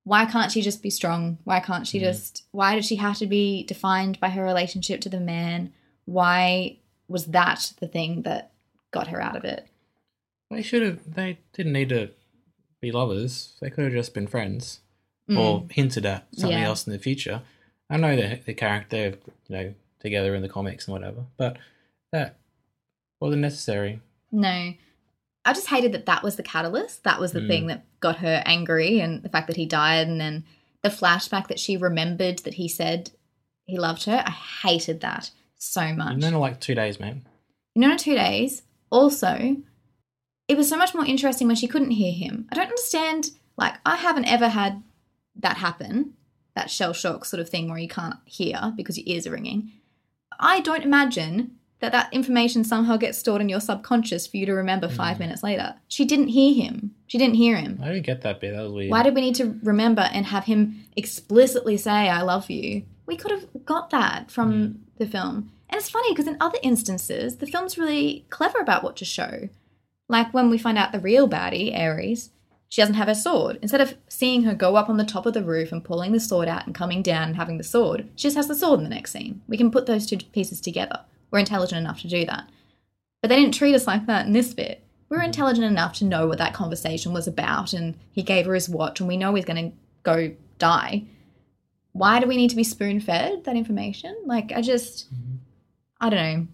[0.04, 1.38] Why can't she just be strong?
[1.44, 2.02] Why can't she Mhm.
[2.02, 5.72] just why did she have to be defined by her relationship to the man?
[6.04, 6.76] Why
[7.08, 8.51] was that the thing that
[8.92, 9.66] got her out of it?
[10.50, 11.14] They should have.
[11.14, 12.10] They didn't need to
[12.80, 13.56] be lovers.
[13.60, 14.80] They could have just been friends,
[15.28, 15.38] Mm.
[15.38, 16.66] or hinted at something Yeah.
[16.66, 17.42] else in the future.
[17.90, 21.58] I know the the character, you know, together in the comics and whatever, but
[22.12, 22.38] that
[23.20, 24.00] wasn't necessary.
[24.30, 24.74] No.
[25.44, 27.02] I just hated that that was the catalyst.
[27.04, 27.48] That was the Mm.
[27.48, 30.44] thing that got her angry and the fact that he died and then
[30.82, 33.10] the flashback that she remembered that he said
[33.64, 34.22] he loved her.
[34.26, 36.12] I hated that so much.
[36.12, 37.26] You've known her like two days, man.
[37.74, 38.62] You know, in two days.
[38.92, 39.56] Also,
[40.48, 42.46] it was so much more interesting when she couldn't hear him.
[42.52, 43.30] I don't understand.
[43.56, 44.82] Like, I haven't ever had
[45.36, 46.12] that happen,
[46.54, 49.72] that shell shock sort of thing where you can't hear because your ears are ringing.
[50.38, 54.52] I don't imagine that that information somehow gets stored in your subconscious for you to
[54.52, 54.92] remember mm.
[54.94, 55.74] five minutes later.
[55.88, 56.94] She didn't hear him.
[57.06, 57.80] She didn't hear him.
[57.82, 58.54] I didn't get that bit.
[58.54, 58.90] That was weird.
[58.90, 62.84] Why did we need to remember and have him explicitly say, I love you?
[63.06, 64.76] We could have got that from mm.
[64.98, 65.50] the film.
[65.72, 69.48] And it's funny because in other instances, the film's really clever about what to show.
[70.06, 72.30] Like when we find out the real baddie, Ares,
[72.68, 73.58] she doesn't have her sword.
[73.62, 76.20] Instead of seeing her go up on the top of the roof and pulling the
[76.20, 78.84] sword out and coming down and having the sword, she just has the sword in
[78.84, 79.40] the next scene.
[79.48, 81.00] We can put those two pieces together.
[81.30, 82.50] We're intelligent enough to do that.
[83.22, 84.84] But they didn't treat us like that in this bit.
[85.08, 85.26] We were mm-hmm.
[85.26, 89.00] intelligent enough to know what that conversation was about, and he gave her his watch,
[89.00, 91.04] and we know he's going to go die.
[91.92, 94.16] Why do we need to be spoon fed that information?
[94.24, 95.31] Like, I just, mm-hmm.
[96.02, 96.46] I don't know.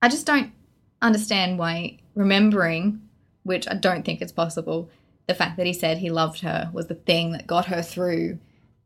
[0.00, 0.52] I just don't
[1.02, 3.02] understand why remembering,
[3.42, 4.88] which I don't think is possible,
[5.26, 8.38] the fact that he said he loved her was the thing that got her through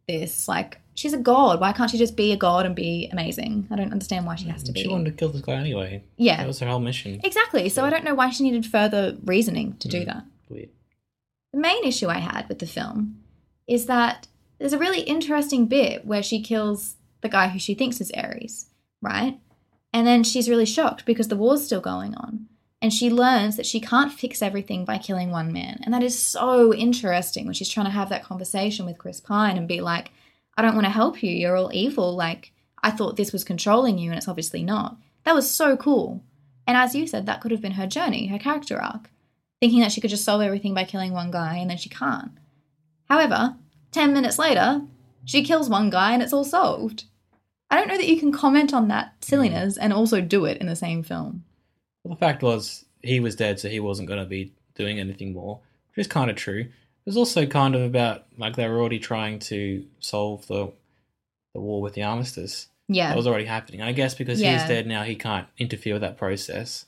[0.09, 0.49] this.
[0.49, 1.61] Like, she's a god.
[1.61, 3.69] Why can't she just be a god and be amazing?
[3.71, 4.83] I don't understand why she has to be.
[4.83, 6.03] She wanted to kill this guy anyway.
[6.17, 6.39] Yeah.
[6.39, 7.21] That was her whole mission.
[7.23, 7.69] Exactly.
[7.69, 10.25] So I don't know why she needed further reasoning to do mm, that.
[10.49, 10.71] Weird.
[11.53, 13.23] The main issue I had with the film
[13.69, 14.27] is that
[14.59, 18.67] there's a really interesting bit where she kills the guy who she thinks is Ares,
[19.03, 19.39] right?
[19.93, 22.47] And then she's really shocked because the war's still going on.
[22.81, 25.81] And she learns that she can't fix everything by killing one man.
[25.85, 29.57] And that is so interesting when she's trying to have that conversation with Chris Pine
[29.57, 30.11] and be like,
[30.57, 31.31] I don't want to help you.
[31.31, 32.17] You're all evil.
[32.17, 32.53] Like,
[32.83, 34.97] I thought this was controlling you, and it's obviously not.
[35.25, 36.25] That was so cool.
[36.67, 39.11] And as you said, that could have been her journey, her character arc,
[39.61, 42.33] thinking that she could just solve everything by killing one guy, and then she can't.
[43.09, 43.57] However,
[43.93, 44.83] 10 minutes later,
[45.25, 47.05] she kills one guy and it's all solved.
[47.73, 49.13] I don't know that you can comment on that hmm.
[49.23, 51.45] silliness and also do it in the same film.
[52.05, 55.33] Well, the fact was, he was dead, so he wasn't going to be doing anything
[55.33, 56.61] more, which is kind of true.
[56.61, 60.73] It was also kind of about like they were already trying to solve the
[61.55, 62.69] the war with the armistice.
[62.89, 63.09] Yeah.
[63.09, 63.81] That was already happening.
[63.81, 64.59] And I guess because Yeah.
[64.59, 66.87] he's dead now, he can't interfere with that process.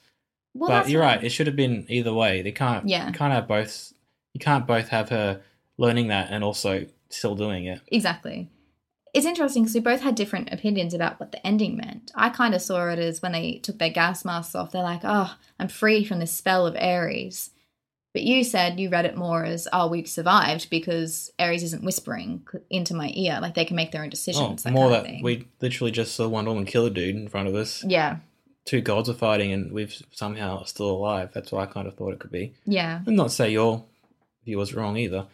[0.54, 1.22] well, but you're right.
[1.22, 2.40] It should have been either way.
[2.42, 2.88] They can't.
[2.88, 3.08] Yeah.
[3.08, 3.92] You can't have both.
[4.34, 5.42] You can't both have her
[5.78, 7.80] learning that and also still doing it.
[7.88, 8.48] Exactly.
[9.14, 12.10] It's interesting because we both had different opinions about what the ending meant.
[12.16, 15.02] I kind of saw it as when they took their gas masks off, they're like,
[15.04, 17.50] oh, I'm free from this spell of Ares.
[18.12, 22.46] But you said you read it more as, oh, we've survived because Ares isn't whispering
[22.70, 23.38] into my ear.
[23.40, 24.62] Like they can make their own Oh, decisions.
[24.64, 27.54] that more that we literally just saw one woman kill a dude in front of
[27.54, 27.82] us.
[27.84, 28.18] Yeah.
[28.66, 31.30] Two gods are fighting, and we've somehow still alive.
[31.34, 32.54] That's what I kind of thought it could be.
[32.64, 33.00] Yeah.
[33.06, 33.84] And not say your
[34.44, 35.26] view was wrong either.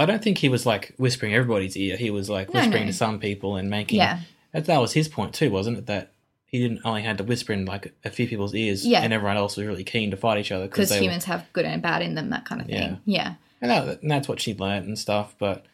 [0.00, 1.96] I don't think he was like whispering everybody's ear.
[1.96, 2.90] He was like No, whispering no.
[2.90, 3.98] to some people and making.
[3.98, 4.20] Yeah.
[4.52, 5.86] That, that was his point too, wasn't it?
[5.86, 6.12] That
[6.46, 9.02] he didn't only had to whisper in like a few people's ears, Yeah.
[9.02, 11.46] and everyone else was really keen to fight each other Because they were- humans have
[11.52, 12.98] good and bad in them, that kind of thing.
[13.04, 13.34] Yeah.
[13.60, 15.34] and, that, and that's what she learnt and stuff.
[15.38, 15.64] But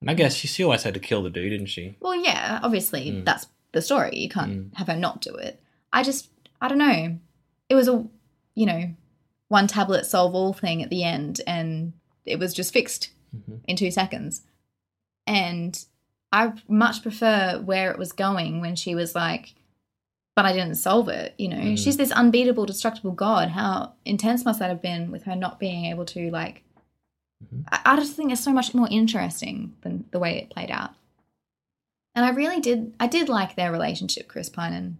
[0.00, 1.96] and I guess she, she always had to kill the dude, didn't she?
[2.00, 3.24] Well, yeah, obviously Mm.
[3.24, 4.16] that's the story.
[4.18, 5.60] You can't have her not do it.
[5.92, 6.28] I just,
[6.60, 7.18] I don't know.
[7.68, 8.04] It was a,
[8.54, 8.90] you know,
[9.48, 11.92] one tablet solve all thing at the end, and
[12.24, 13.60] it was just fixed Mhm.
[13.66, 14.42] in two seconds.
[15.26, 15.82] And
[16.32, 19.54] I much prefer where it was going when she was like,
[20.34, 21.34] but I didn't solve it.
[21.38, 21.78] You know, Mm.
[21.78, 23.48] she's this unbeatable, destructible god.
[23.50, 26.62] How intense must that have been with her not being able to like?
[27.44, 27.64] Mhm.
[27.70, 30.90] I, I just think it's so much more interesting than the way it played out.
[32.14, 32.94] And I really did.
[33.00, 34.96] I did like their relationship, Chris Pine and.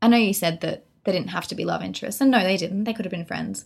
[0.00, 2.56] I know you said that they didn't have to be love interests, and no, they
[2.56, 2.84] didn't.
[2.84, 3.64] They could have been friends.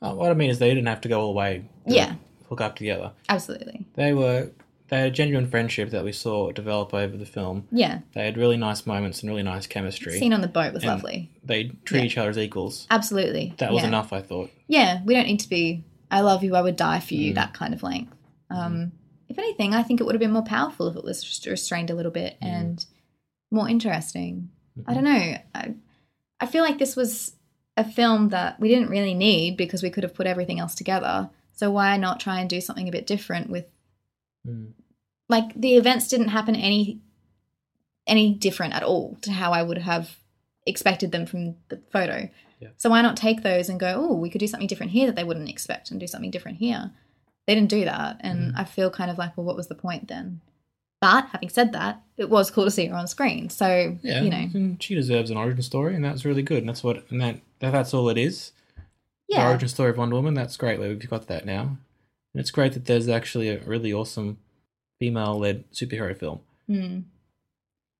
[0.00, 1.64] Oh, what I mean is they didn't have to go all the way.
[1.86, 2.14] Yeah.
[2.48, 3.12] Hook up together.
[3.28, 3.86] Absolutely.
[3.94, 4.50] They were
[4.88, 7.66] they had a genuine friendship that we saw develop over the film.
[7.72, 8.00] Yeah.
[8.14, 10.18] They had really nice moments and really nice chemistry.
[10.18, 11.30] Scene on the boat was And lovely.
[11.42, 12.04] They treat Yeah.
[12.04, 12.86] each other as equals.
[12.90, 13.54] Absolutely.
[13.58, 13.88] That was yeah.
[13.88, 14.50] enough, I thought.
[14.68, 17.36] Yeah, we don't need to be I love you, I would die for you, Mm.
[17.36, 18.14] that kind of length.
[18.50, 18.92] Um,
[19.28, 21.94] if anything, I think it would have been more powerful if it was restrained a
[21.94, 22.46] little bit Mm.
[22.46, 22.86] and
[23.50, 24.50] more interesting.
[24.78, 24.90] Mm-hmm.
[24.90, 25.36] I don't know.
[25.54, 25.74] I,
[26.40, 27.32] I feel like this was
[27.76, 31.30] a film that we didn't really need because we could have put everything else together.
[31.54, 33.66] So why not try and do something a bit different with
[34.46, 34.72] Mm.
[35.30, 37.00] like the events didn't happen any
[38.06, 40.18] any different at all to how I would have
[40.66, 42.28] expected them from the photo.
[42.60, 42.68] Yeah.
[42.76, 45.16] So why not take those and go, oh, we could do something different here that
[45.16, 46.90] they wouldn't expect and do something different here.
[47.46, 48.18] They didn't do that.
[48.20, 48.58] And Mm.
[48.58, 50.40] I feel kind of like, well, what was the point then?
[51.00, 53.48] But having said that, it was cool to see her on screen.
[53.50, 56.58] So, Yeah, you know, she deserves an origin story, and that's really good.
[56.58, 58.52] And that's what, and that that's all it is.
[59.42, 60.34] The origin story of Wonder Woman.
[60.34, 60.78] That's great.
[60.80, 64.38] We've got that now, and it's great that there's actually a really awesome
[65.00, 66.40] female-led superhero film.
[66.68, 67.04] Mm.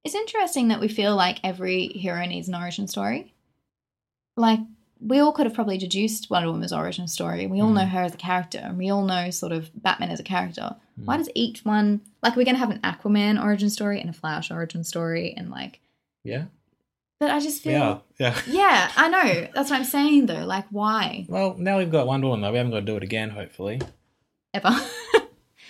[0.05, 3.32] It's interesting that we feel like every hero needs an origin story.
[4.37, 4.61] Like
[5.01, 7.47] we all could have probably deduced Wonder Woman's origin story.
[7.47, 7.74] We all Mm.
[7.74, 10.76] know her as a character, and we all know sort of Batman as a character.
[11.01, 11.05] Mm.
[11.05, 14.51] Why does each one like we're gonna have an Aquaman origin story and a Flash
[14.51, 15.80] origin story and like
[16.22, 16.45] Yeah,
[17.21, 18.03] but I just we feel are.
[18.19, 18.39] Yeah.
[18.47, 19.49] Yeah, I know.
[19.55, 20.45] That's what I'm saying though.
[20.45, 21.27] Like why?
[21.29, 22.53] Well, now we've got Wonder Woman though.
[22.53, 23.31] We haven't got to do it again.
[23.31, 23.81] Hopefully.
[24.53, 24.71] Ever.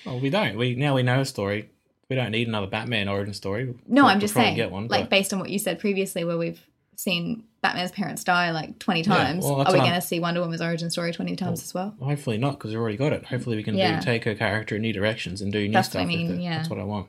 [0.07, 0.59] Well, we don't.
[0.59, 1.71] We now we know a story.
[2.11, 3.65] We don't need another Batman origin story.
[3.65, 5.59] no, We'll- I'm we'll just probably saying Get one, like but- based on what you
[5.59, 6.61] said previously where we've
[6.97, 9.45] seen Batman's parents die like 20 Yeah, times.
[9.47, 11.95] well, are we going to see Wonder Woman's origin story 20 times as well?
[12.03, 13.25] Hopefully not, because we've already got it.
[13.25, 13.99] Hopefully we can Yeah.
[13.99, 16.29] do, take her character in new directions and do new That's stuff what I mean,
[16.29, 16.43] with it.
[16.43, 16.59] yeah.
[16.59, 17.09] That's what I want.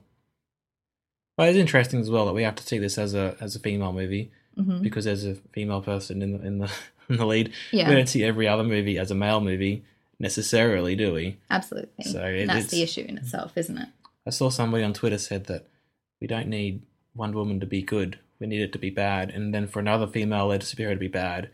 [1.38, 3.60] But it's interesting as well that we have to see this as a as a
[3.60, 6.72] female movie hmm because there's a female person in the in the
[7.10, 7.52] in the lead.
[7.72, 7.90] Yeah.
[7.90, 9.84] We don't see every other movie as a male movie
[10.20, 11.38] necessarily, do we?
[11.50, 12.06] Absolutely.
[12.06, 13.90] So it- that's the issue in itself, isn't it?
[14.26, 15.68] I saw somebody on Twitter said that
[16.22, 16.82] we don't need
[17.16, 18.18] Wonder Woman to be good.
[18.40, 21.46] We need it to be bad, and then for another female-led superhero to be bad.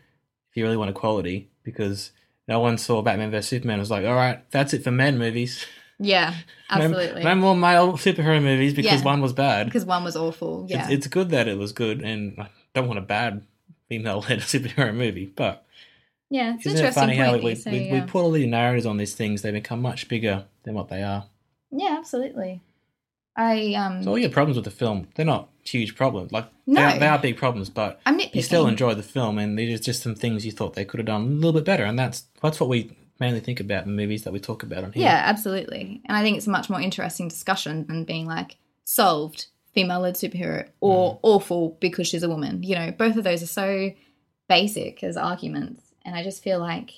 [0.50, 2.12] If you really want equality, because
[2.48, 5.64] no one saw Batman vs Superman, was like, all right, that's it for men movies.
[6.04, 6.34] Yeah,
[6.70, 7.22] absolutely.
[7.22, 9.04] No, more male superhero movies because Yeah.
[9.04, 9.66] one was bad.
[9.66, 10.66] because one was awful.
[10.68, 10.84] Yeah.
[10.84, 13.44] It's, it's good that it was good, and I don't want a bad
[13.88, 15.64] female-led superhero movie, but
[16.30, 18.86] yeah, it's isn't it funny how we, you say, we, we put all these narratives
[18.86, 21.26] on these things, they become much bigger than what they are.
[21.70, 22.60] yeah, absolutely.
[23.36, 26.32] I um So all your problems with the film, they're not huge problems.
[26.32, 26.80] Like No.
[26.80, 27.98] they, are, they are big problems, but
[28.34, 31.06] you still enjoy the film, and there's just some things you thought they could have
[31.06, 34.32] done a little bit better, and that's that's what we mainly think about movies that
[34.32, 35.04] we talk about on here.
[35.04, 36.02] Yeah, absolutely.
[36.06, 40.14] And I think it's a much more interesting discussion than being like solved female led
[40.14, 42.62] superhero or awful because she's a woman.
[42.62, 43.92] You know, both of those are so
[44.48, 45.82] basic as arguments.
[46.04, 46.90] And I just feel like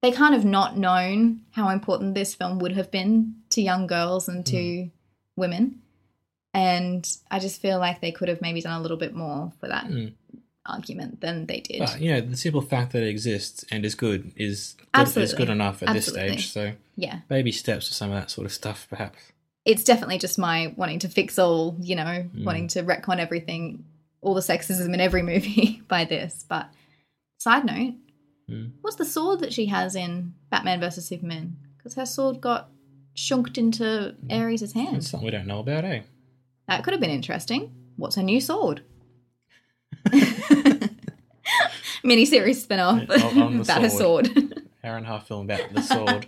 [0.00, 4.28] they kind of not known how important this film would have been to young girls
[4.28, 4.90] and to
[5.36, 5.82] women.
[6.54, 9.68] And I just feel like they could have maybe done a little bit more for
[9.68, 10.14] that Mm.
[10.66, 11.80] Argument than they did.
[11.80, 15.34] But you know, the simple fact that it exists and is good is good, is
[15.34, 16.36] good enough at Absolutely.
[16.36, 16.52] this stage.
[16.52, 17.20] So yeah.
[17.28, 19.18] baby steps for some of that sort of stuff, perhaps.
[19.64, 22.02] it's definitely just my wanting to fix all, you know,
[22.34, 22.44] Mm.
[22.44, 23.84] wanting to retcon everything,
[24.20, 26.44] all the sexism in every movie by this.
[26.48, 26.68] But
[27.38, 27.94] side note,
[28.50, 28.72] Mm.
[28.80, 31.56] what's the sword that she has in Batman versus Superman?
[31.76, 32.70] Because her sword got
[33.16, 35.04] shunked into Ares' It's hand.
[35.04, 36.02] something we don't know about, eh?
[36.68, 37.72] That could have been interesting.
[37.96, 38.82] What's her new sword?
[42.04, 44.26] Miniseries spin-off on- about her sword.
[44.26, 44.62] sword.
[44.84, 46.26] Hour and a half film about the sword.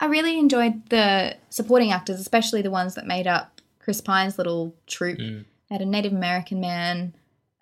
[0.00, 4.74] I really enjoyed the supporting actors, especially the ones that made up Chris Pine's little
[4.86, 5.18] troupe.
[5.18, 5.44] Mm.
[5.68, 7.14] They had a Native American man,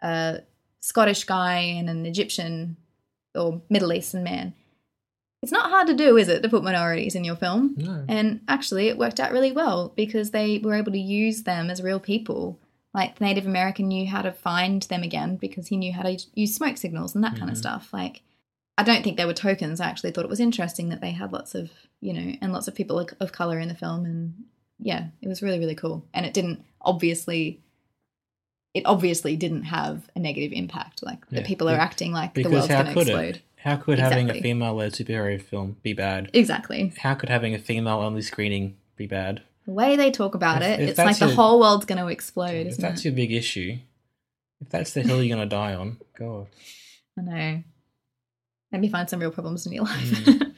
[0.02, 0.40] a
[0.80, 2.76] Scottish guy, and an Egyptian
[3.34, 4.54] or Middle Eastern man.
[5.42, 7.74] It's not hard to do, is it, to put minorities in your film?
[7.76, 8.04] No.
[8.08, 11.82] And actually, it worked out really well because they were able to use them as
[11.82, 12.60] real people.
[12.95, 16.18] Like the Native American knew how to find them again because he knew how to
[16.34, 17.61] use smoke signals and that kind of Mhm.
[17.61, 17.93] stuff.
[17.93, 18.20] Like,
[18.76, 19.80] I don't think they were tokens.
[19.80, 21.70] I actually thought it was interesting that they had lots of,
[22.01, 24.05] you know, and lots of people of- color in the film.
[24.05, 24.34] And
[24.78, 26.05] yeah, it was really, really cool.
[26.12, 27.61] And it didn't obviously,
[28.74, 31.03] it obviously didn't have a negative impact.
[31.03, 33.36] Like the people are acting like the Because world's going to could explode.
[33.36, 33.43] it?
[33.57, 36.30] How could having a female-led superhero film be bad?
[36.32, 36.93] Exactly.
[36.99, 39.43] How could having a female-only screening be bad?
[39.66, 41.98] The way they talk about If- it, if it's like that's the whole world's going
[41.98, 43.04] to explode, if that's it?
[43.06, 43.78] your big issue,
[44.60, 46.46] if that's the hill you're gonna die on, God.
[47.18, 47.62] I know.
[48.72, 50.00] Let me find some real problems in your life.
[50.10, 50.52] Mm.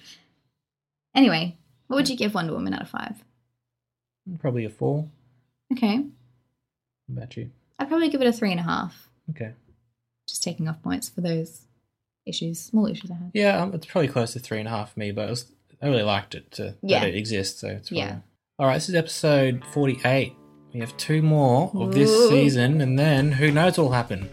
[1.14, 1.56] anyway,
[1.88, 3.16] what would you give Wonder Woman out of five?
[4.38, 5.08] Probably a four.
[5.72, 5.98] Okay.
[7.06, 7.50] What about you?
[7.78, 9.08] I'd probably give it a three and a half.
[9.30, 9.52] Okay.
[10.28, 11.62] Just taking off points for those
[12.26, 13.30] issues, small issues I had.
[13.34, 15.46] Yeah, um, it's probably close to three and a half for me, but it was,
[15.82, 17.00] I really liked it to Yeah.
[17.00, 17.60] that it exists.
[17.60, 18.20] So it's Yeah.
[18.58, 20.32] All right, this is episode forty-eight.
[20.72, 22.28] We have two more of this Ooh.
[22.30, 24.28] season, and then who knows what'll happen?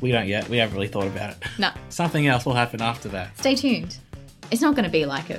[0.00, 0.48] We don't yet.
[0.48, 1.36] We haven't really thought about it.
[1.58, 3.38] No, Something else will happen after that.
[3.38, 3.98] stay tuned.
[4.50, 5.38] It's not going to be like a,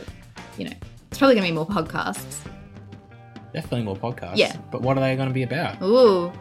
[0.58, 0.76] you know,
[1.10, 2.38] it's probably going to be more podcasts.
[3.54, 4.38] Definitely more podcasts.
[4.38, 4.56] Yeah.
[4.72, 5.82] But what are they going to be about?
[5.82, 6.32] Ooh.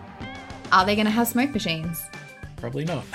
[0.70, 2.04] Are they going to have smoke machines?
[2.56, 3.04] Probably not.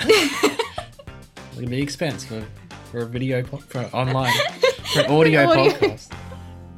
[1.48, 2.44] It's going to be expense for,
[2.90, 4.30] for a video po- for online
[4.92, 5.72] for an audio, Audio.
[5.72, 6.12] podcast.